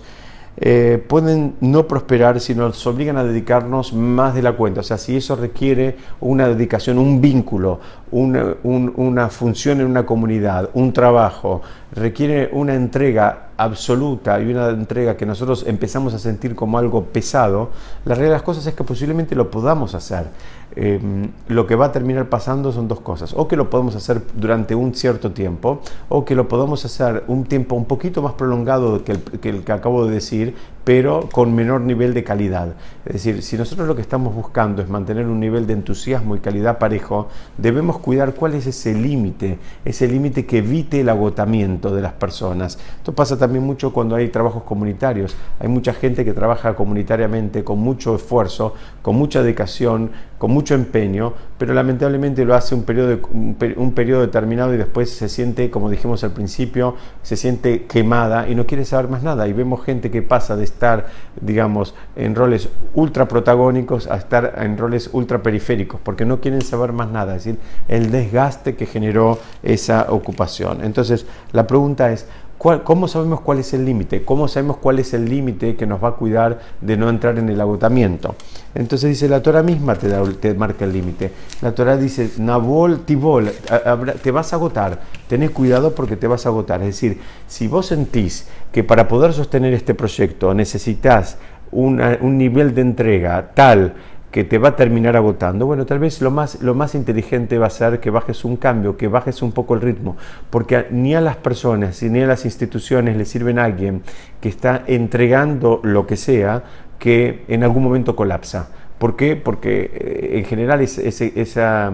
eh, 0.59 1.03
pueden 1.07 1.55
no 1.61 1.87
prosperar 1.87 2.39
si 2.39 2.55
nos 2.55 2.85
obligan 2.87 3.17
a 3.17 3.23
dedicarnos 3.23 3.93
más 3.93 4.33
de 4.33 4.41
la 4.41 4.53
cuenta. 4.53 4.79
O 4.79 4.83
sea, 4.83 4.97
si 4.97 5.15
eso 5.15 5.35
requiere 5.35 5.97
una 6.19 6.47
dedicación, 6.47 6.97
un 6.97 7.21
vínculo, 7.21 7.79
una, 8.11 9.29
función 9.29 9.81
en 9.81 9.87
una 9.87 10.05
comunidad, 10.05 10.69
un 10.73 10.93
trabajo, 10.93 11.61
requiere 11.91 12.49
una 12.53 12.73
entrega 12.73 13.49
absoluta 13.57 14.39
y 14.39 14.51
una 14.51 14.69
entrega 14.69 15.17
que 15.17 15.25
nosotros 15.25 15.65
empezamos 15.67 16.13
a 16.13 16.19
sentir 16.19 16.55
como 16.55 16.77
algo 16.77 17.05
pesado, 17.05 17.69
la 18.05 18.15
realidad 18.15 18.29
de 18.29 18.37
las 18.37 18.43
cosas 18.43 18.65
es 18.67 18.73
que 18.73 18.83
posiblemente 18.83 19.35
lo 19.35 19.51
podamos 19.51 19.95
hacer. 19.95 20.25
Em, 20.75 21.31
lo 21.47 21.65
que 21.65 21.75
va 21.75 21.87
a 21.87 21.91
terminar 21.91 22.29
pasando 22.29 22.71
son 22.71 22.87
dos 22.87 22.99
cosas, 22.99 23.33
o 23.35 23.47
que 23.47 23.55
lo 23.55 23.69
podemos 23.69 23.95
hacer 23.95 24.21
durante 24.35 24.75
un 24.75 24.93
cierto 24.93 25.31
tiempo, 25.31 25.81
o 26.07 26.23
que 26.23 26.35
lo 26.35 26.47
podemos 26.47 26.85
hacer 26.85 27.23
un 27.27 27.45
tiempo 27.45 27.75
un 27.75 27.85
poquito 27.85 28.21
más 28.21 28.33
prolongado 28.33 29.03
que, 29.03 29.17
el 29.49 29.63
que 29.63 29.71
acabo 29.71 30.05
de 30.05 30.13
decir, 30.13 30.55
pero 30.87 31.27
con 31.33 31.53
menor 31.53 31.81
nivel 31.81 32.13
de 32.13 32.23
calidad. 32.23 32.69
Es 33.05 33.11
decir, 33.11 33.43
si 33.43 33.57
nosotros 33.57 33.89
lo 33.89 33.95
que 33.97 34.01
estamos 34.01 34.33
buscando 34.33 34.81
es 34.81 34.87
mantener 34.87 35.25
un 35.25 35.37
nivel 35.37 35.67
de 35.67 35.73
entusiasmo 35.73 36.37
y 36.37 36.39
calidad 36.39 36.77
parejo, 36.77 37.27
debemos 37.57 37.99
cuidar 37.99 38.33
cuál 38.35 38.53
es 38.53 38.67
ese 38.67 38.93
límite, 38.93 39.59
ese 39.83 40.07
límite 40.07 40.45
que 40.45 40.59
evite 40.59 41.01
el 41.01 41.09
agotamiento 41.09 41.93
de 41.93 42.01
las 42.01 42.13
personas. 42.13 42.79
Esto 42.99 43.11
pasa 43.11 43.37
también 43.37 43.65
mucho 43.65 43.91
cuando 43.91 44.15
hay 44.15 44.29
trabajos 44.29 44.63
comunitarios. 44.63 45.35
Hay 45.59 45.67
mucha 45.67 45.91
gente 45.93 46.23
que 46.23 46.31
trabaja 46.31 46.73
comunitariamente 46.73 47.65
con 47.65 47.79
mucho 47.79 48.15
esfuerzo, 48.15 48.73
con 49.01 49.17
mucha 49.17 49.43
dedicación, 49.43 50.11
con 50.37 50.51
mucho 50.51 50.75
empeño, 50.75 51.33
pero 51.57 51.73
lamentablemente 51.73 52.45
lo 52.45 52.53
hace 52.53 52.75
un 52.75 52.83
periodo, 52.83 53.19
un 53.31 53.93
periodo 53.93 54.21
determinado 54.21 54.73
y 54.73 54.77
después 54.77 55.09
se 55.09 55.27
siente, 55.29 55.69
como 55.71 55.89
dijimos 55.89 56.23
al 56.23 56.31
principio, 56.31 56.95
se 57.23 57.35
siente 57.35 57.85
quemada 57.85 58.47
y 58.47 58.55
no 58.55 58.65
quiere 58.65 58.85
saber 58.85 59.09
más 59.09 59.23
nada. 59.23 59.47
Y 59.47 59.53
vemos 59.53 59.83
gente 59.83 60.11
que 60.11 60.21
pasa 60.21 60.55
de 60.55 60.63
estar, 60.77 61.07
digamos, 61.41 61.95
en 62.15 62.35
roles 62.35 62.69
ultra 62.93 63.27
protagónicos 63.27 64.07
a 64.07 64.15
estar 64.15 64.53
en 64.61 64.77
roles 64.77 65.09
ultra 65.11 65.41
periféricos, 65.41 65.99
porque 66.03 66.23
no 66.23 66.39
quieren 66.39 66.61
saber 66.61 66.93
más 66.93 67.09
nada, 67.09 67.35
es 67.35 67.45
decir, 67.45 67.59
el 67.87 68.11
desgaste 68.11 68.75
que 68.75 68.85
generó 68.85 69.39
esa 69.63 70.07
ocupación. 70.09 70.83
Entonces, 70.83 71.25
la 71.51 71.65
pregunta 71.65 72.11
es, 72.11 72.27
¿Cómo 72.57 73.07
sabemos 73.07 73.41
cuál 73.41 73.59
es 73.59 73.71
el 73.75 73.85
límite? 73.85 74.25
¿Cómo 74.25 74.47
sabemos 74.47 74.77
cuál 74.77 74.97
es 74.97 75.13
el 75.13 75.29
límite 75.29 75.75
que 75.75 75.85
nos 75.85 76.03
va 76.03 76.09
a 76.09 76.11
cuidar 76.13 76.59
de 76.81 76.97
no 76.97 77.07
entrar 77.07 77.37
en 77.37 77.49
el 77.49 77.61
agotamiento? 77.61 78.33
Es 78.77 78.81
Entonces 78.81 79.09
dice, 79.09 79.27
la 79.27 79.41
Torah 79.41 79.63
misma 79.63 79.95
te, 79.95 80.07
da, 80.07 80.23
te 80.39 80.53
marca 80.53 80.85
el 80.85 80.93
límite. 80.93 81.31
La 81.61 81.73
Torah 81.73 81.97
dice, 81.97 82.29
Nabol, 82.37 83.05
Tibol, 83.05 83.51
te 84.21 84.31
vas 84.31 84.53
a 84.53 84.55
agotar. 84.55 85.01
Tenés 85.27 85.49
cuidado 85.49 85.95
porque 85.95 86.15
te 86.15 86.27
vas 86.27 86.45
a 86.45 86.49
agotar. 86.49 86.81
Es 86.81 86.87
decir, 86.87 87.19
si 87.47 87.67
vos 87.67 87.87
sentís 87.87 88.47
que 88.71 88.83
para 88.83 89.07
poder 89.07 89.33
sostener 89.33 89.73
este 89.73 89.95
proyecto 89.95 90.53
necesitas 90.53 91.39
un 91.71 92.37
nivel 92.37 92.75
de 92.75 92.81
entrega 92.81 93.51
tal 93.53 93.95
que 94.31 94.43
te 94.43 94.57
va 94.57 94.69
a 94.69 94.75
terminar 94.75 95.15
agotando, 95.15 95.65
bueno, 95.65 95.85
tal 95.85 95.99
vez 95.99 96.21
lo 96.21 96.31
más, 96.31 96.61
lo 96.61 96.75
más 96.75 96.95
inteligente 96.95 97.57
va 97.57 97.67
a 97.67 97.71
ser 97.71 97.99
que 97.99 98.09
bajes 98.09 98.43
un 98.43 98.57
cambio, 98.57 98.97
que 98.97 99.07
bajes 99.07 99.41
un 99.41 99.51
poco 99.51 99.73
el 99.73 99.81
ritmo, 99.81 100.17
porque 100.49 100.85
ni 100.91 101.15
a 101.15 101.21
las 101.21 101.37
personas 101.37 102.03
ni 102.03 102.21
a 102.21 102.27
las 102.27 102.45
instituciones 102.45 103.15
le 103.15 103.25
sirven 103.25 103.57
a 103.57 103.63
alguien 103.63 104.03
que 104.41 104.49
está 104.49 104.83
entregando 104.85 105.79
lo 105.83 106.05
que 106.05 106.17
sea 106.17 106.63
que 106.99 107.43
en 107.47 107.63
algún 107.63 107.83
momento 107.83 108.15
colapsa. 108.15 108.69
¿Por 108.97 109.15
qué? 109.15 109.35
Porque 109.35 109.91
eh, 109.93 110.39
en 110.39 110.45
general 110.45 110.81
esa, 110.81 111.91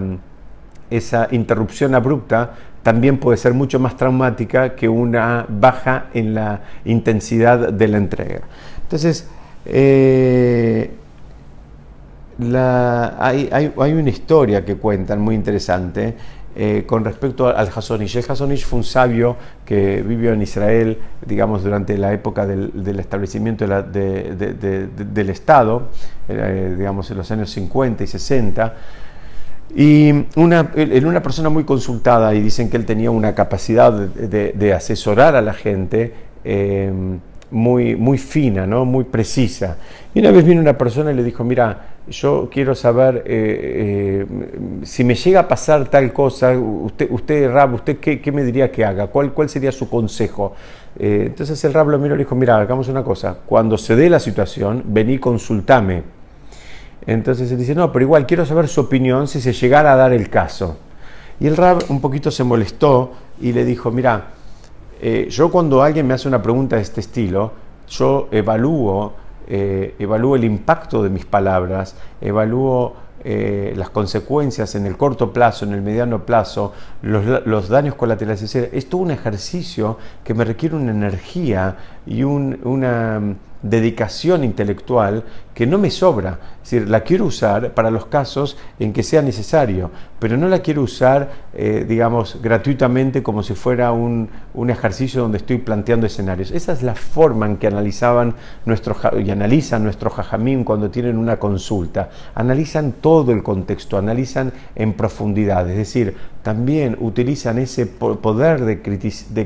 esa 0.90 1.28
interrupción 1.30 1.94
abrupta 1.94 2.54
también 2.82 3.18
puede 3.18 3.38
ser 3.38 3.54
mucho 3.54 3.80
más 3.80 3.96
traumática 3.96 4.74
que 4.74 4.88
una 4.88 5.46
baja 5.48 6.06
en 6.14 6.34
la 6.34 6.60
intensidad 6.84 7.72
de 7.72 7.88
la 7.88 7.96
entrega. 7.96 8.40
Entonces, 8.82 9.28
eh, 9.66 10.90
hay, 13.18 13.92
una 13.92 14.10
historia 14.10 14.64
que 14.64 14.76
cuentan 14.76 15.20
muy 15.20 15.34
interesante 15.34 16.14
eh, 16.56 16.84
con 16.86 17.04
respecto 17.04 17.48
al 17.48 17.68
Hasonish. 17.74 18.16
El 18.16 18.24
Hasonish 18.28 18.64
fue 18.64 18.78
un 18.78 18.84
sabio 18.84 19.36
que 19.64 20.02
vivió 20.02 20.32
en 20.32 20.42
Israel, 20.42 20.98
digamos, 21.26 21.64
durante 21.64 21.98
la 21.98 22.12
época 22.12 22.46
del, 22.46 22.98
establecimiento 22.98 23.66
del 23.66 25.30
Estado, 25.30 25.88
eh, 26.28 26.74
digamos, 26.78 27.10
en 27.10 27.16
los 27.16 27.30
años 27.32 27.50
50 27.50 28.04
y 28.04 28.06
60. 28.06 28.74
Y 29.74 30.12
una, 30.36 30.70
una 31.04 31.22
persona 31.22 31.48
muy 31.48 31.64
consultada, 31.64 32.32
y 32.34 32.40
dicen 32.40 32.70
que 32.70 32.76
él 32.76 32.86
tenía 32.86 33.10
una 33.10 33.34
capacidad 33.34 33.92
de, 33.92 34.72
asesorar 34.72 35.34
a 35.34 35.42
la 35.42 35.54
gente. 35.54 36.14
Eh, 36.44 37.18
muy, 37.50 37.96
muy 37.96 38.18
fina, 38.18 38.66
¿no? 38.66 38.84
muy 38.84 39.04
precisa. 39.04 39.76
Y 40.14 40.20
una 40.20 40.30
vez 40.30 40.44
vino 40.44 40.60
una 40.60 40.76
persona 40.76 41.12
y 41.12 41.14
le 41.14 41.22
dijo, 41.22 41.44
mira, 41.44 41.94
yo 42.08 42.48
quiero 42.52 42.74
saber 42.74 43.22
eh, 43.26 44.26
eh, 44.26 44.26
si 44.82 45.04
me 45.04 45.14
llega 45.14 45.40
a 45.40 45.48
pasar 45.48 45.88
tal 45.88 46.12
cosa, 46.12 46.52
usted, 46.58 47.08
usted 47.10 47.50
Rab, 47.50 47.74
¿usted 47.74 47.98
qué, 47.98 48.32
me 48.32 48.44
diría 48.44 48.70
que 48.70 48.84
haga? 48.84 49.06
¿Cuál, 49.06 49.32
cuál 49.32 49.48
sería 49.48 49.72
su 49.72 49.88
consejo? 49.88 50.54
Eh, 50.98 51.24
entonces 51.26 51.62
el 51.64 51.72
Rab 51.72 51.88
lo 51.88 51.98
miró 51.98 52.14
y 52.14 52.18
le 52.18 52.24
dijo, 52.24 52.34
mira, 52.34 52.58
hagamos 52.58 52.88
una 52.88 53.02
cosa, 53.02 53.38
cuando 53.46 53.78
se 53.78 53.96
dé 53.96 54.10
la 54.10 54.20
situación, 54.20 54.82
vení, 54.86 55.18
consultame. 55.18 56.02
Entonces 57.06 57.50
él 57.50 57.58
dice, 57.58 57.74
no, 57.74 57.90
pero 57.92 58.04
igual 58.04 58.26
quiero 58.26 58.44
saber 58.46 58.68
su 58.68 58.82
opinión 58.82 59.26
si 59.26 59.40
se 59.40 59.52
llegara 59.52 59.92
a 59.92 59.96
dar 59.96 60.12
el 60.12 60.28
caso. 60.28 60.78
Y 61.40 61.46
el 61.46 61.56
Rab 61.56 61.84
un 61.88 62.00
poquito 62.00 62.30
se 62.30 62.44
molestó 62.44 63.12
y 63.40 63.52
le 63.52 63.64
dijo, 63.64 63.90
mira, 63.90 64.26
eh, 65.06 65.28
yo 65.28 65.50
cuando 65.50 65.82
alguien 65.82 66.06
me 66.06 66.14
hace 66.14 66.26
una 66.28 66.40
pregunta 66.40 66.76
de 66.76 66.82
este 66.82 67.00
estilo, 67.00 67.52
yo 67.90 68.26
evalúo, 68.30 69.12
eh, 69.46 69.94
evalúo 69.98 70.34
el 70.34 70.44
impacto 70.44 71.02
de 71.02 71.10
mis 71.10 71.26
palabras, 71.26 71.94
evalúo 72.22 72.94
eh, 73.22 73.74
las 73.76 73.90
consecuencias 73.90 74.74
en 74.76 74.86
el 74.86 74.96
corto 74.96 75.30
plazo, 75.30 75.66
en 75.66 75.74
el 75.74 75.82
mediano 75.82 76.24
plazo, 76.24 76.72
los, 77.02 77.68
daños 77.68 77.96
colaterales. 77.96 78.54
Es, 78.54 78.88
todo 78.88 79.02
un 79.02 79.10
ejercicio 79.10 79.98
que 80.24 80.32
me 80.32 80.42
requiere 80.42 80.74
una 80.74 80.92
energía 80.92 81.76
y 82.06 82.22
una 82.22 83.20
dedicación 83.64 84.44
intelectual 84.44 85.24
que 85.54 85.66
no 85.66 85.78
me 85.78 85.90
sobra. 85.90 86.38
Es 86.62 86.70
decir, 86.70 86.88
la 86.88 87.00
quiero 87.00 87.24
usar 87.24 87.72
para 87.72 87.90
los 87.90 88.06
casos 88.06 88.58
en 88.78 88.92
que 88.92 89.02
sea 89.02 89.22
necesario, 89.22 89.90
pero 90.18 90.36
no 90.36 90.48
la 90.48 90.58
quiero 90.58 90.82
usar, 90.82 91.30
eh, 91.54 91.86
digamos, 91.88 92.40
gratuitamente 92.42 93.22
como 93.22 93.42
si 93.42 93.54
fuera 93.54 93.92
un, 93.92 94.28
ejercicio 94.68 95.22
donde 95.22 95.38
estoy 95.38 95.58
planteando 95.58 96.06
escenarios. 96.06 96.50
Esa 96.50 96.72
es 96.72 96.82
la 96.82 96.94
forma 96.94 97.46
en 97.46 97.56
que 97.56 97.66
analizaban 97.66 98.34
nuestro, 98.66 98.96
y 99.18 99.30
analizan 99.30 99.82
nuestro 99.82 100.10
jajamín 100.10 100.64
cuando 100.64 100.90
tienen 100.90 101.16
una 101.16 101.38
consulta. 101.38 102.10
Analizan 102.34 102.92
todo 102.92 103.32
el 103.32 103.42
contexto, 103.42 103.96
analizan 103.96 104.52
en 104.74 104.92
profundidad, 104.92 105.68
es 105.70 105.76
decir, 105.76 106.16
también 106.44 106.98
utilizan 107.00 107.56
ese 107.56 107.86
poder 107.86 108.66
de, 108.66 108.82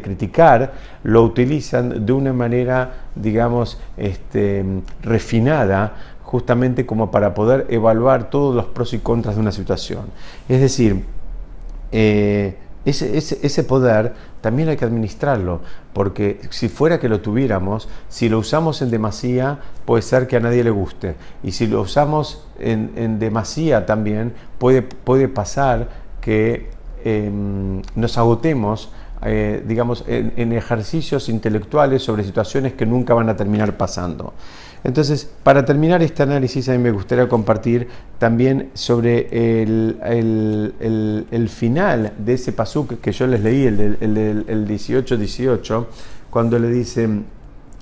criticar, 0.02 0.72
lo 1.04 1.22
utilizan 1.22 2.04
de 2.04 2.12
una 2.12 2.32
manera, 2.32 3.04
digamos, 3.14 3.80
este, 3.96 4.64
refinada 5.00 5.94
justamente 6.24 6.84
como 6.86 7.12
para 7.12 7.34
poder 7.34 7.66
evaluar 7.70 8.30
todos 8.30 8.52
los 8.52 8.66
pros 8.66 8.92
y 8.94 8.98
contras 8.98 9.36
de 9.36 9.40
una 9.40 9.52
situación. 9.52 10.06
Es 10.48 10.60
decir, 10.60 11.04
eh, 11.92 12.56
ese, 12.84 13.62
poder 13.62 14.14
también 14.40 14.68
hay 14.68 14.76
que 14.76 14.84
administrarlo, 14.84 15.60
porque 15.92 16.40
si 16.50 16.68
fuera 16.68 16.98
que 16.98 17.08
lo 17.08 17.20
tuviéramos, 17.20 17.88
si 18.08 18.28
lo 18.28 18.40
usamos 18.40 18.82
en 18.82 18.90
demasía, 18.90 19.60
puede 19.84 20.02
ser 20.02 20.26
que 20.26 20.36
a 20.36 20.40
nadie 20.40 20.64
le 20.64 20.70
guste. 20.70 21.14
Y 21.44 21.52
si 21.52 21.68
lo 21.68 21.80
usamos 21.82 22.44
en, 22.58 23.20
demasía 23.20 23.86
también, 23.86 24.32
puede 24.58 25.28
pasar 25.28 26.08
que 26.20 26.76
em, 27.08 27.82
nos 27.94 28.18
agotemos 28.18 28.90
eh, 29.22 29.64
digamos, 29.66 30.04
en, 30.06 30.52
ejercicios 30.52 31.28
intelectuales 31.28 32.02
sobre 32.02 32.22
situaciones 32.22 32.74
que 32.74 32.86
nunca 32.86 33.14
van 33.14 33.28
a 33.28 33.34
terminar 33.36 33.76
pasando. 33.76 34.32
Entonces, 34.84 35.28
para 35.42 35.64
terminar 35.64 36.02
este 36.02 36.22
análisis, 36.22 36.68
a 36.68 36.72
mí 36.72 36.78
me 36.78 36.92
gustaría 36.92 37.28
compartir 37.28 37.88
también 38.18 38.70
sobre 38.74 39.26
el, 39.62 39.98
final 41.48 42.12
de 42.16 42.34
ese 42.34 42.52
pasuk 42.52 43.00
que 43.00 43.10
yo 43.10 43.26
les 43.26 43.40
leí, 43.42 43.66
el, 43.66 43.98
el 44.00 44.68
18-18, 44.68 45.86
cuando 46.30 46.60
le 46.60 46.68
dicen, 46.68 47.24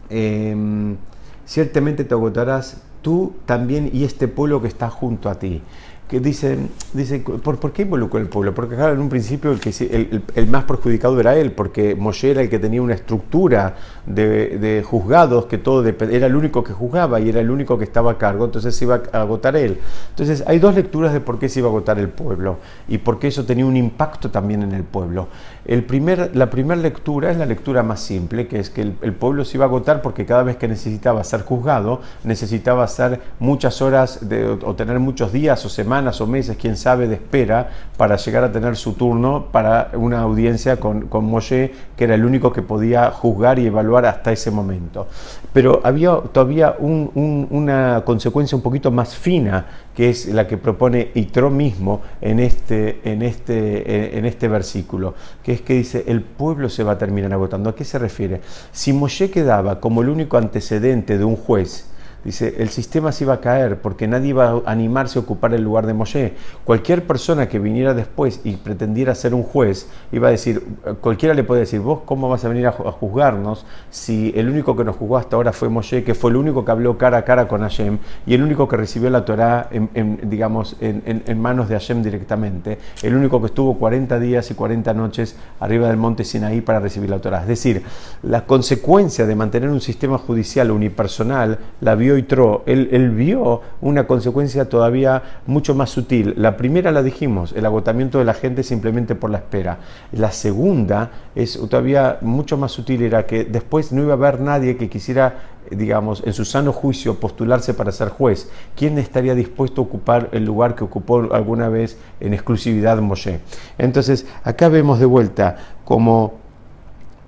em, 0.08 0.96
ciertamente 1.44 2.04
te 2.04 2.14
agotarás 2.14 2.78
tú 3.02 3.34
también 3.44 3.90
y 3.92 4.04
este 4.04 4.26
pueblo 4.26 4.62
que 4.62 4.68
está 4.68 4.88
junto 4.88 5.28
a 5.28 5.38
ti 5.38 5.60
que 6.08 6.20
dice, 6.20 6.56
dice 6.92 7.18
¿por, 7.18 7.58
¿por 7.58 7.72
qué 7.72 7.82
involucró 7.82 8.20
el 8.20 8.28
pueblo? 8.28 8.54
Porque 8.54 8.76
claro, 8.76 8.94
en 8.94 9.00
un 9.00 9.08
principio 9.08 9.50
el, 9.50 9.58
que, 9.58 9.70
el, 9.90 10.22
el, 10.36 10.46
más 10.46 10.64
perjudicado 10.64 11.18
era 11.18 11.36
él, 11.36 11.50
porque 11.50 11.96
Moshe 11.96 12.30
era 12.30 12.42
el 12.42 12.48
que 12.48 12.60
tenía 12.60 12.80
una 12.80 12.94
estructura 12.94 13.74
de, 14.06 14.56
de 14.58 14.84
juzgados, 14.84 15.46
que 15.46 15.58
todo 15.58 15.84
era 15.84 16.26
el 16.26 16.36
único 16.36 16.62
que 16.62 16.72
juzgaba 16.72 17.18
y 17.18 17.30
era 17.30 17.40
el 17.40 17.50
único 17.50 17.76
que 17.76 17.82
estaba 17.82 18.12
a 18.12 18.18
cargo, 18.18 18.44
entonces 18.44 18.76
se 18.76 18.84
iba 18.84 19.02
a 19.12 19.20
agotar 19.20 19.56
él. 19.56 19.80
Entonces 20.10 20.44
hay 20.46 20.60
dos 20.60 20.76
lecturas 20.76 21.12
de 21.12 21.20
por 21.20 21.40
qué 21.40 21.48
se 21.48 21.58
iba 21.58 21.68
a 21.68 21.72
agotar 21.72 21.98
el 21.98 22.08
pueblo 22.08 22.58
y 22.86 22.98
por 22.98 23.18
qué 23.18 23.26
eso 23.26 23.44
tenía 23.44 23.66
un 23.66 23.76
impacto 23.76 24.30
también 24.30 24.62
en 24.62 24.72
el 24.72 24.84
pueblo. 24.84 25.26
El 25.64 25.82
primer, 25.82 26.36
la 26.36 26.50
primera 26.50 26.80
lectura 26.80 27.32
es 27.32 27.36
la 27.36 27.46
lectura 27.46 27.82
más 27.82 27.98
simple, 27.98 28.46
que 28.46 28.60
es 28.60 28.70
que 28.70 28.82
el, 28.82 28.96
el 29.02 29.12
pueblo 29.12 29.44
se 29.44 29.56
iba 29.56 29.64
a 29.64 29.68
agotar 29.68 30.02
porque 30.02 30.24
cada 30.24 30.44
vez 30.44 30.56
que 30.56 30.68
necesitaba 30.68 31.24
ser 31.24 31.42
juzgado, 31.42 32.00
necesitaba 32.22 32.84
hacer 32.84 33.20
muchas 33.40 33.82
horas 33.82 34.28
de, 34.28 34.46
o 34.46 34.74
tener 34.76 35.00
muchos 35.00 35.32
días 35.32 35.64
o 35.64 35.68
semanas 35.68 35.95
o 35.96 36.26
meses, 36.26 36.56
quién 36.60 36.76
sabe, 36.76 37.08
de 37.08 37.14
espera 37.14 37.70
para 37.96 38.16
llegar 38.16 38.44
a 38.44 38.52
tener 38.52 38.76
su 38.76 38.92
turno 38.92 39.46
para 39.50 39.90
una 39.94 40.20
audiencia 40.20 40.78
con, 40.78 41.08
con 41.08 41.24
Moshe, 41.24 41.72
que 41.96 42.04
era 42.04 42.14
el 42.14 42.24
único 42.24 42.52
que 42.52 42.62
podía 42.62 43.10
juzgar 43.10 43.58
y 43.58 43.66
evaluar 43.66 44.04
hasta 44.06 44.32
ese 44.32 44.50
momento. 44.50 45.06
Pero 45.52 45.80
había 45.84 46.16
todavía 46.32 46.76
una 46.78 48.02
consecuencia 48.04 48.56
un 48.56 48.62
poquito 48.62 48.90
más 48.90 49.16
fina, 49.16 49.66
que 49.94 50.10
es 50.10 50.26
la 50.26 50.46
que 50.46 50.58
propone 50.58 51.10
Itro 51.14 51.50
mismo 51.50 52.02
en 52.20 52.40
este, 52.40 53.00
en, 53.04 53.22
este, 53.22 54.18
en 54.18 54.26
este 54.26 54.48
versículo, 54.48 55.14
que 55.42 55.52
es 55.52 55.62
que 55.62 55.74
dice, 55.74 56.04
el 56.06 56.20
pueblo 56.20 56.68
se 56.68 56.84
va 56.84 56.92
a 56.92 56.98
terminar 56.98 57.32
agotando. 57.32 57.70
¿A 57.70 57.74
qué 57.74 57.84
se 57.84 57.98
refiere? 57.98 58.42
Si 58.72 58.92
Moshe 58.92 59.30
quedaba 59.30 59.80
como 59.80 60.02
el 60.02 60.10
único 60.10 60.36
antecedente 60.36 61.16
de 61.16 61.24
un 61.24 61.36
juez, 61.36 61.88
Dice, 62.26 62.56
el 62.58 62.70
sistema 62.70 63.12
se 63.12 63.22
iba 63.22 63.34
a 63.34 63.40
caer 63.40 63.80
porque 63.80 64.08
nadie 64.08 64.30
iba 64.30 64.48
a 64.48 64.62
animarse 64.66 65.16
a 65.16 65.22
ocupar 65.22 65.54
el 65.54 65.62
lugar 65.62 65.86
de 65.86 65.94
Moshe. 65.94 66.32
Cualquier 66.64 67.06
persona 67.06 67.48
que 67.48 67.60
viniera 67.60 67.94
después 67.94 68.40
y 68.42 68.56
pretendiera 68.56 69.14
ser 69.14 69.32
un 69.32 69.44
juez, 69.44 69.88
iba 70.10 70.26
a 70.26 70.32
decir, 70.32 70.60
cualquiera 71.00 71.36
le 71.36 71.44
puede 71.44 71.60
decir, 71.60 71.78
vos 71.78 72.00
cómo 72.04 72.28
vas 72.28 72.44
a 72.44 72.48
venir 72.48 72.66
a 72.66 72.72
juzgarnos 72.72 73.64
si 73.90 74.32
el 74.34 74.48
único 74.48 74.74
que 74.74 74.82
nos 74.82 74.96
juzgó 74.96 75.18
hasta 75.18 75.36
ahora 75.36 75.52
fue 75.52 75.68
Moshe, 75.68 76.02
que 76.02 76.16
fue 76.16 76.32
el 76.32 76.36
único 76.36 76.64
que 76.64 76.72
habló 76.72 76.98
cara 76.98 77.18
a 77.18 77.24
cara 77.24 77.46
con 77.46 77.60
Hashem 77.60 77.98
y 78.26 78.34
el 78.34 78.42
único 78.42 78.66
que 78.66 78.76
recibió 78.76 79.08
la 79.08 79.24
Torah, 79.24 79.68
en, 79.70 80.18
digamos, 80.24 80.74
en, 80.80 81.40
manos 81.40 81.68
de 81.68 81.76
Hashem 81.76 82.02
directamente, 82.02 82.78
el 83.04 83.14
único 83.14 83.40
que 83.40 83.46
estuvo 83.46 83.78
40 83.78 84.18
días 84.18 84.50
y 84.50 84.54
40 84.54 84.94
noches 84.94 85.36
arriba 85.60 85.86
del 85.86 85.96
monte 85.96 86.24
Sinaí 86.24 86.60
para 86.60 86.80
recibir 86.80 87.08
la 87.08 87.20
Torah. 87.20 87.42
Es 87.42 87.46
decir, 87.46 87.84
la 88.24 88.46
consecuencia 88.46 89.26
de 89.26 89.36
mantener 89.36 89.70
un 89.70 89.80
sistema 89.80 90.18
judicial 90.18 90.72
unipersonal 90.72 91.60
la 91.80 91.94
vio 91.94 92.15
vio 92.16 92.26
Yitro, 92.26 92.62
él, 92.66 92.88
él, 92.92 93.10
vio 93.10 93.60
una 93.80 94.06
consecuencia 94.06 94.68
todavía 94.68 95.22
mucho 95.46 95.74
más 95.74 95.90
sutil. 95.90 96.34
La 96.36 96.56
primera 96.56 96.90
la 96.90 97.02
dijimos, 97.02 97.52
el 97.52 97.66
agotamiento 97.66 98.18
de 98.18 98.24
la 98.24 98.34
gente 98.34 98.62
simplemente 98.62 99.14
por 99.14 99.30
la 99.30 99.38
espera. 99.38 99.78
La 100.12 100.32
segunda 100.32 101.10
es 101.34 101.58
todavía 101.68 102.18
mucho 102.22 102.56
más 102.56 102.72
sutil, 102.72 103.02
era 103.02 103.26
que 103.26 103.44
después 103.44 103.92
no 103.92 104.02
iba 104.02 104.12
a 104.12 104.16
haber 104.16 104.40
nadie 104.40 104.76
que 104.76 104.88
quisiera, 104.88 105.34
digamos, 105.70 106.22
en 106.24 106.32
su 106.32 106.44
sano 106.44 106.72
juicio 106.72 107.20
postularse 107.20 107.74
para 107.74 107.92
ser 107.92 108.08
juez. 108.08 108.50
¿Quién 108.74 108.98
estaría 108.98 109.34
dispuesto 109.34 109.80
a 109.80 109.84
ocupar 109.84 110.28
el 110.32 110.44
lugar 110.44 110.74
que 110.74 110.84
ocupó 110.84 111.32
alguna 111.32 111.68
vez 111.68 111.98
en 112.20 112.34
exclusividad 112.34 112.98
Moshe? 112.98 113.40
Entonces, 113.78 114.26
acá 114.42 114.68
vemos 114.68 114.98
de 114.98 115.06
vuelta 115.06 115.56
como 115.84 116.45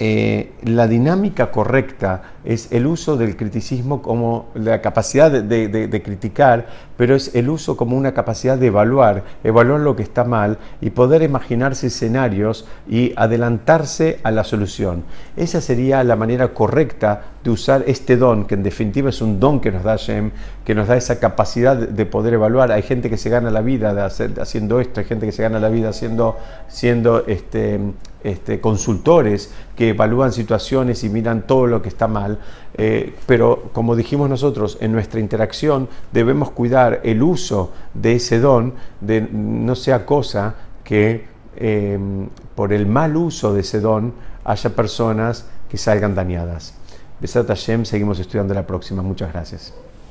eh, 0.00 0.52
la 0.62 0.87
dinámica 0.87 1.50
correcta 1.50 2.22
es 2.44 2.70
el 2.70 2.87
uso 2.87 3.16
del 3.16 3.37
criticismo 3.37 4.00
como 4.00 4.46
la 4.54 4.80
capacidad 4.80 5.28
de, 5.30 6.02
criticar, 6.04 6.66
pero 6.96 7.16
es 7.16 7.34
el 7.34 7.50
uso 7.50 7.76
como 7.76 7.96
una 7.96 8.14
capacidad 8.14 8.56
de 8.56 8.68
evaluar, 8.68 9.24
evaluar 9.42 9.80
lo 9.80 9.96
que 9.96 10.04
está 10.04 10.22
mal 10.22 10.58
y 10.80 10.90
poder 10.90 11.22
imaginarse 11.22 11.88
escenarios 11.88 12.64
y 12.88 13.12
adelantarse 13.16 14.20
a 14.22 14.30
la 14.30 14.44
solución. 14.44 15.02
Esa 15.37 15.61
sería 15.61 16.04
la 16.04 16.14
manera 16.14 16.54
correcta 16.54 17.22
de 17.42 17.50
usar 17.50 17.82
este 17.88 18.16
don, 18.16 18.46
que 18.46 18.54
en 18.54 18.62
definitiva 18.62 19.11
es 19.11 19.20
un 19.20 19.40
don 19.40 19.61
que 19.61 19.72
nos 19.72 19.82
da 19.82 19.96
Shem, 19.96 20.30
que 20.64 20.76
nos 20.76 20.87
da 20.87 20.96
esa 20.96 21.18
capacidad 21.18 21.76
de 21.76 22.06
poder 22.06 22.34
evaluar. 22.34 22.70
Hay 22.70 22.82
gente 22.82 23.11
que 23.11 23.16
se 23.16 23.30
gana 23.30 23.50
la 23.50 23.62
vida 23.62 24.06
haciendo 24.06 24.80
esto, 24.80 25.00
hay 25.00 25.06
gente 25.06 25.26
que 25.26 25.32
se 25.32 25.42
gana 25.42 25.58
la 25.58 25.68
vida 25.68 25.88
haciendo, 25.88 26.37
siendo 26.68 27.26
este, 27.26 27.80
este, 28.24 28.61
consultores 28.61 29.52
que 29.76 29.90
evalúan 29.90 30.33
situaciones 30.33 31.04
y 31.04 31.09
miran 31.09 31.46
todo 31.46 31.66
lo 31.66 31.83
que 31.83 31.88
está 31.88 32.09
mal, 32.09 32.38
eh, 32.74 33.14
pero 33.26 33.70
como 33.72 33.94
dijimos 33.94 34.28
nosotros, 34.28 34.78
en 34.81 34.92
nuestra 34.92 35.20
interacción 35.20 35.88
debemos 36.12 36.50
cuidar 36.50 37.00
el 37.04 37.22
uso 37.22 37.72
de 37.94 38.16
ese 38.16 38.40
don, 38.40 38.74
de 39.00 39.20
no 39.20 39.74
sea 39.74 40.04
cosa 40.04 40.54
que 40.85 41.26
em, 41.57 42.28
por 42.54 42.72
el 42.72 42.87
mal 42.87 43.16
uso 43.16 43.54
de 43.54 43.61
ese 43.61 43.81
don 43.81 44.12
haya 44.44 44.70
personas 44.70 45.46
que 45.68 45.76
salgan 45.76 46.14
dañadas. 46.14 46.74
Besat 47.20 47.48
Hashem, 47.48 47.85
seguimos 47.85 48.18
estudiando 48.18 48.54
la 48.54 48.66
próxima. 48.66 49.02
Muchas 49.02 49.33
gracias. 49.33 49.74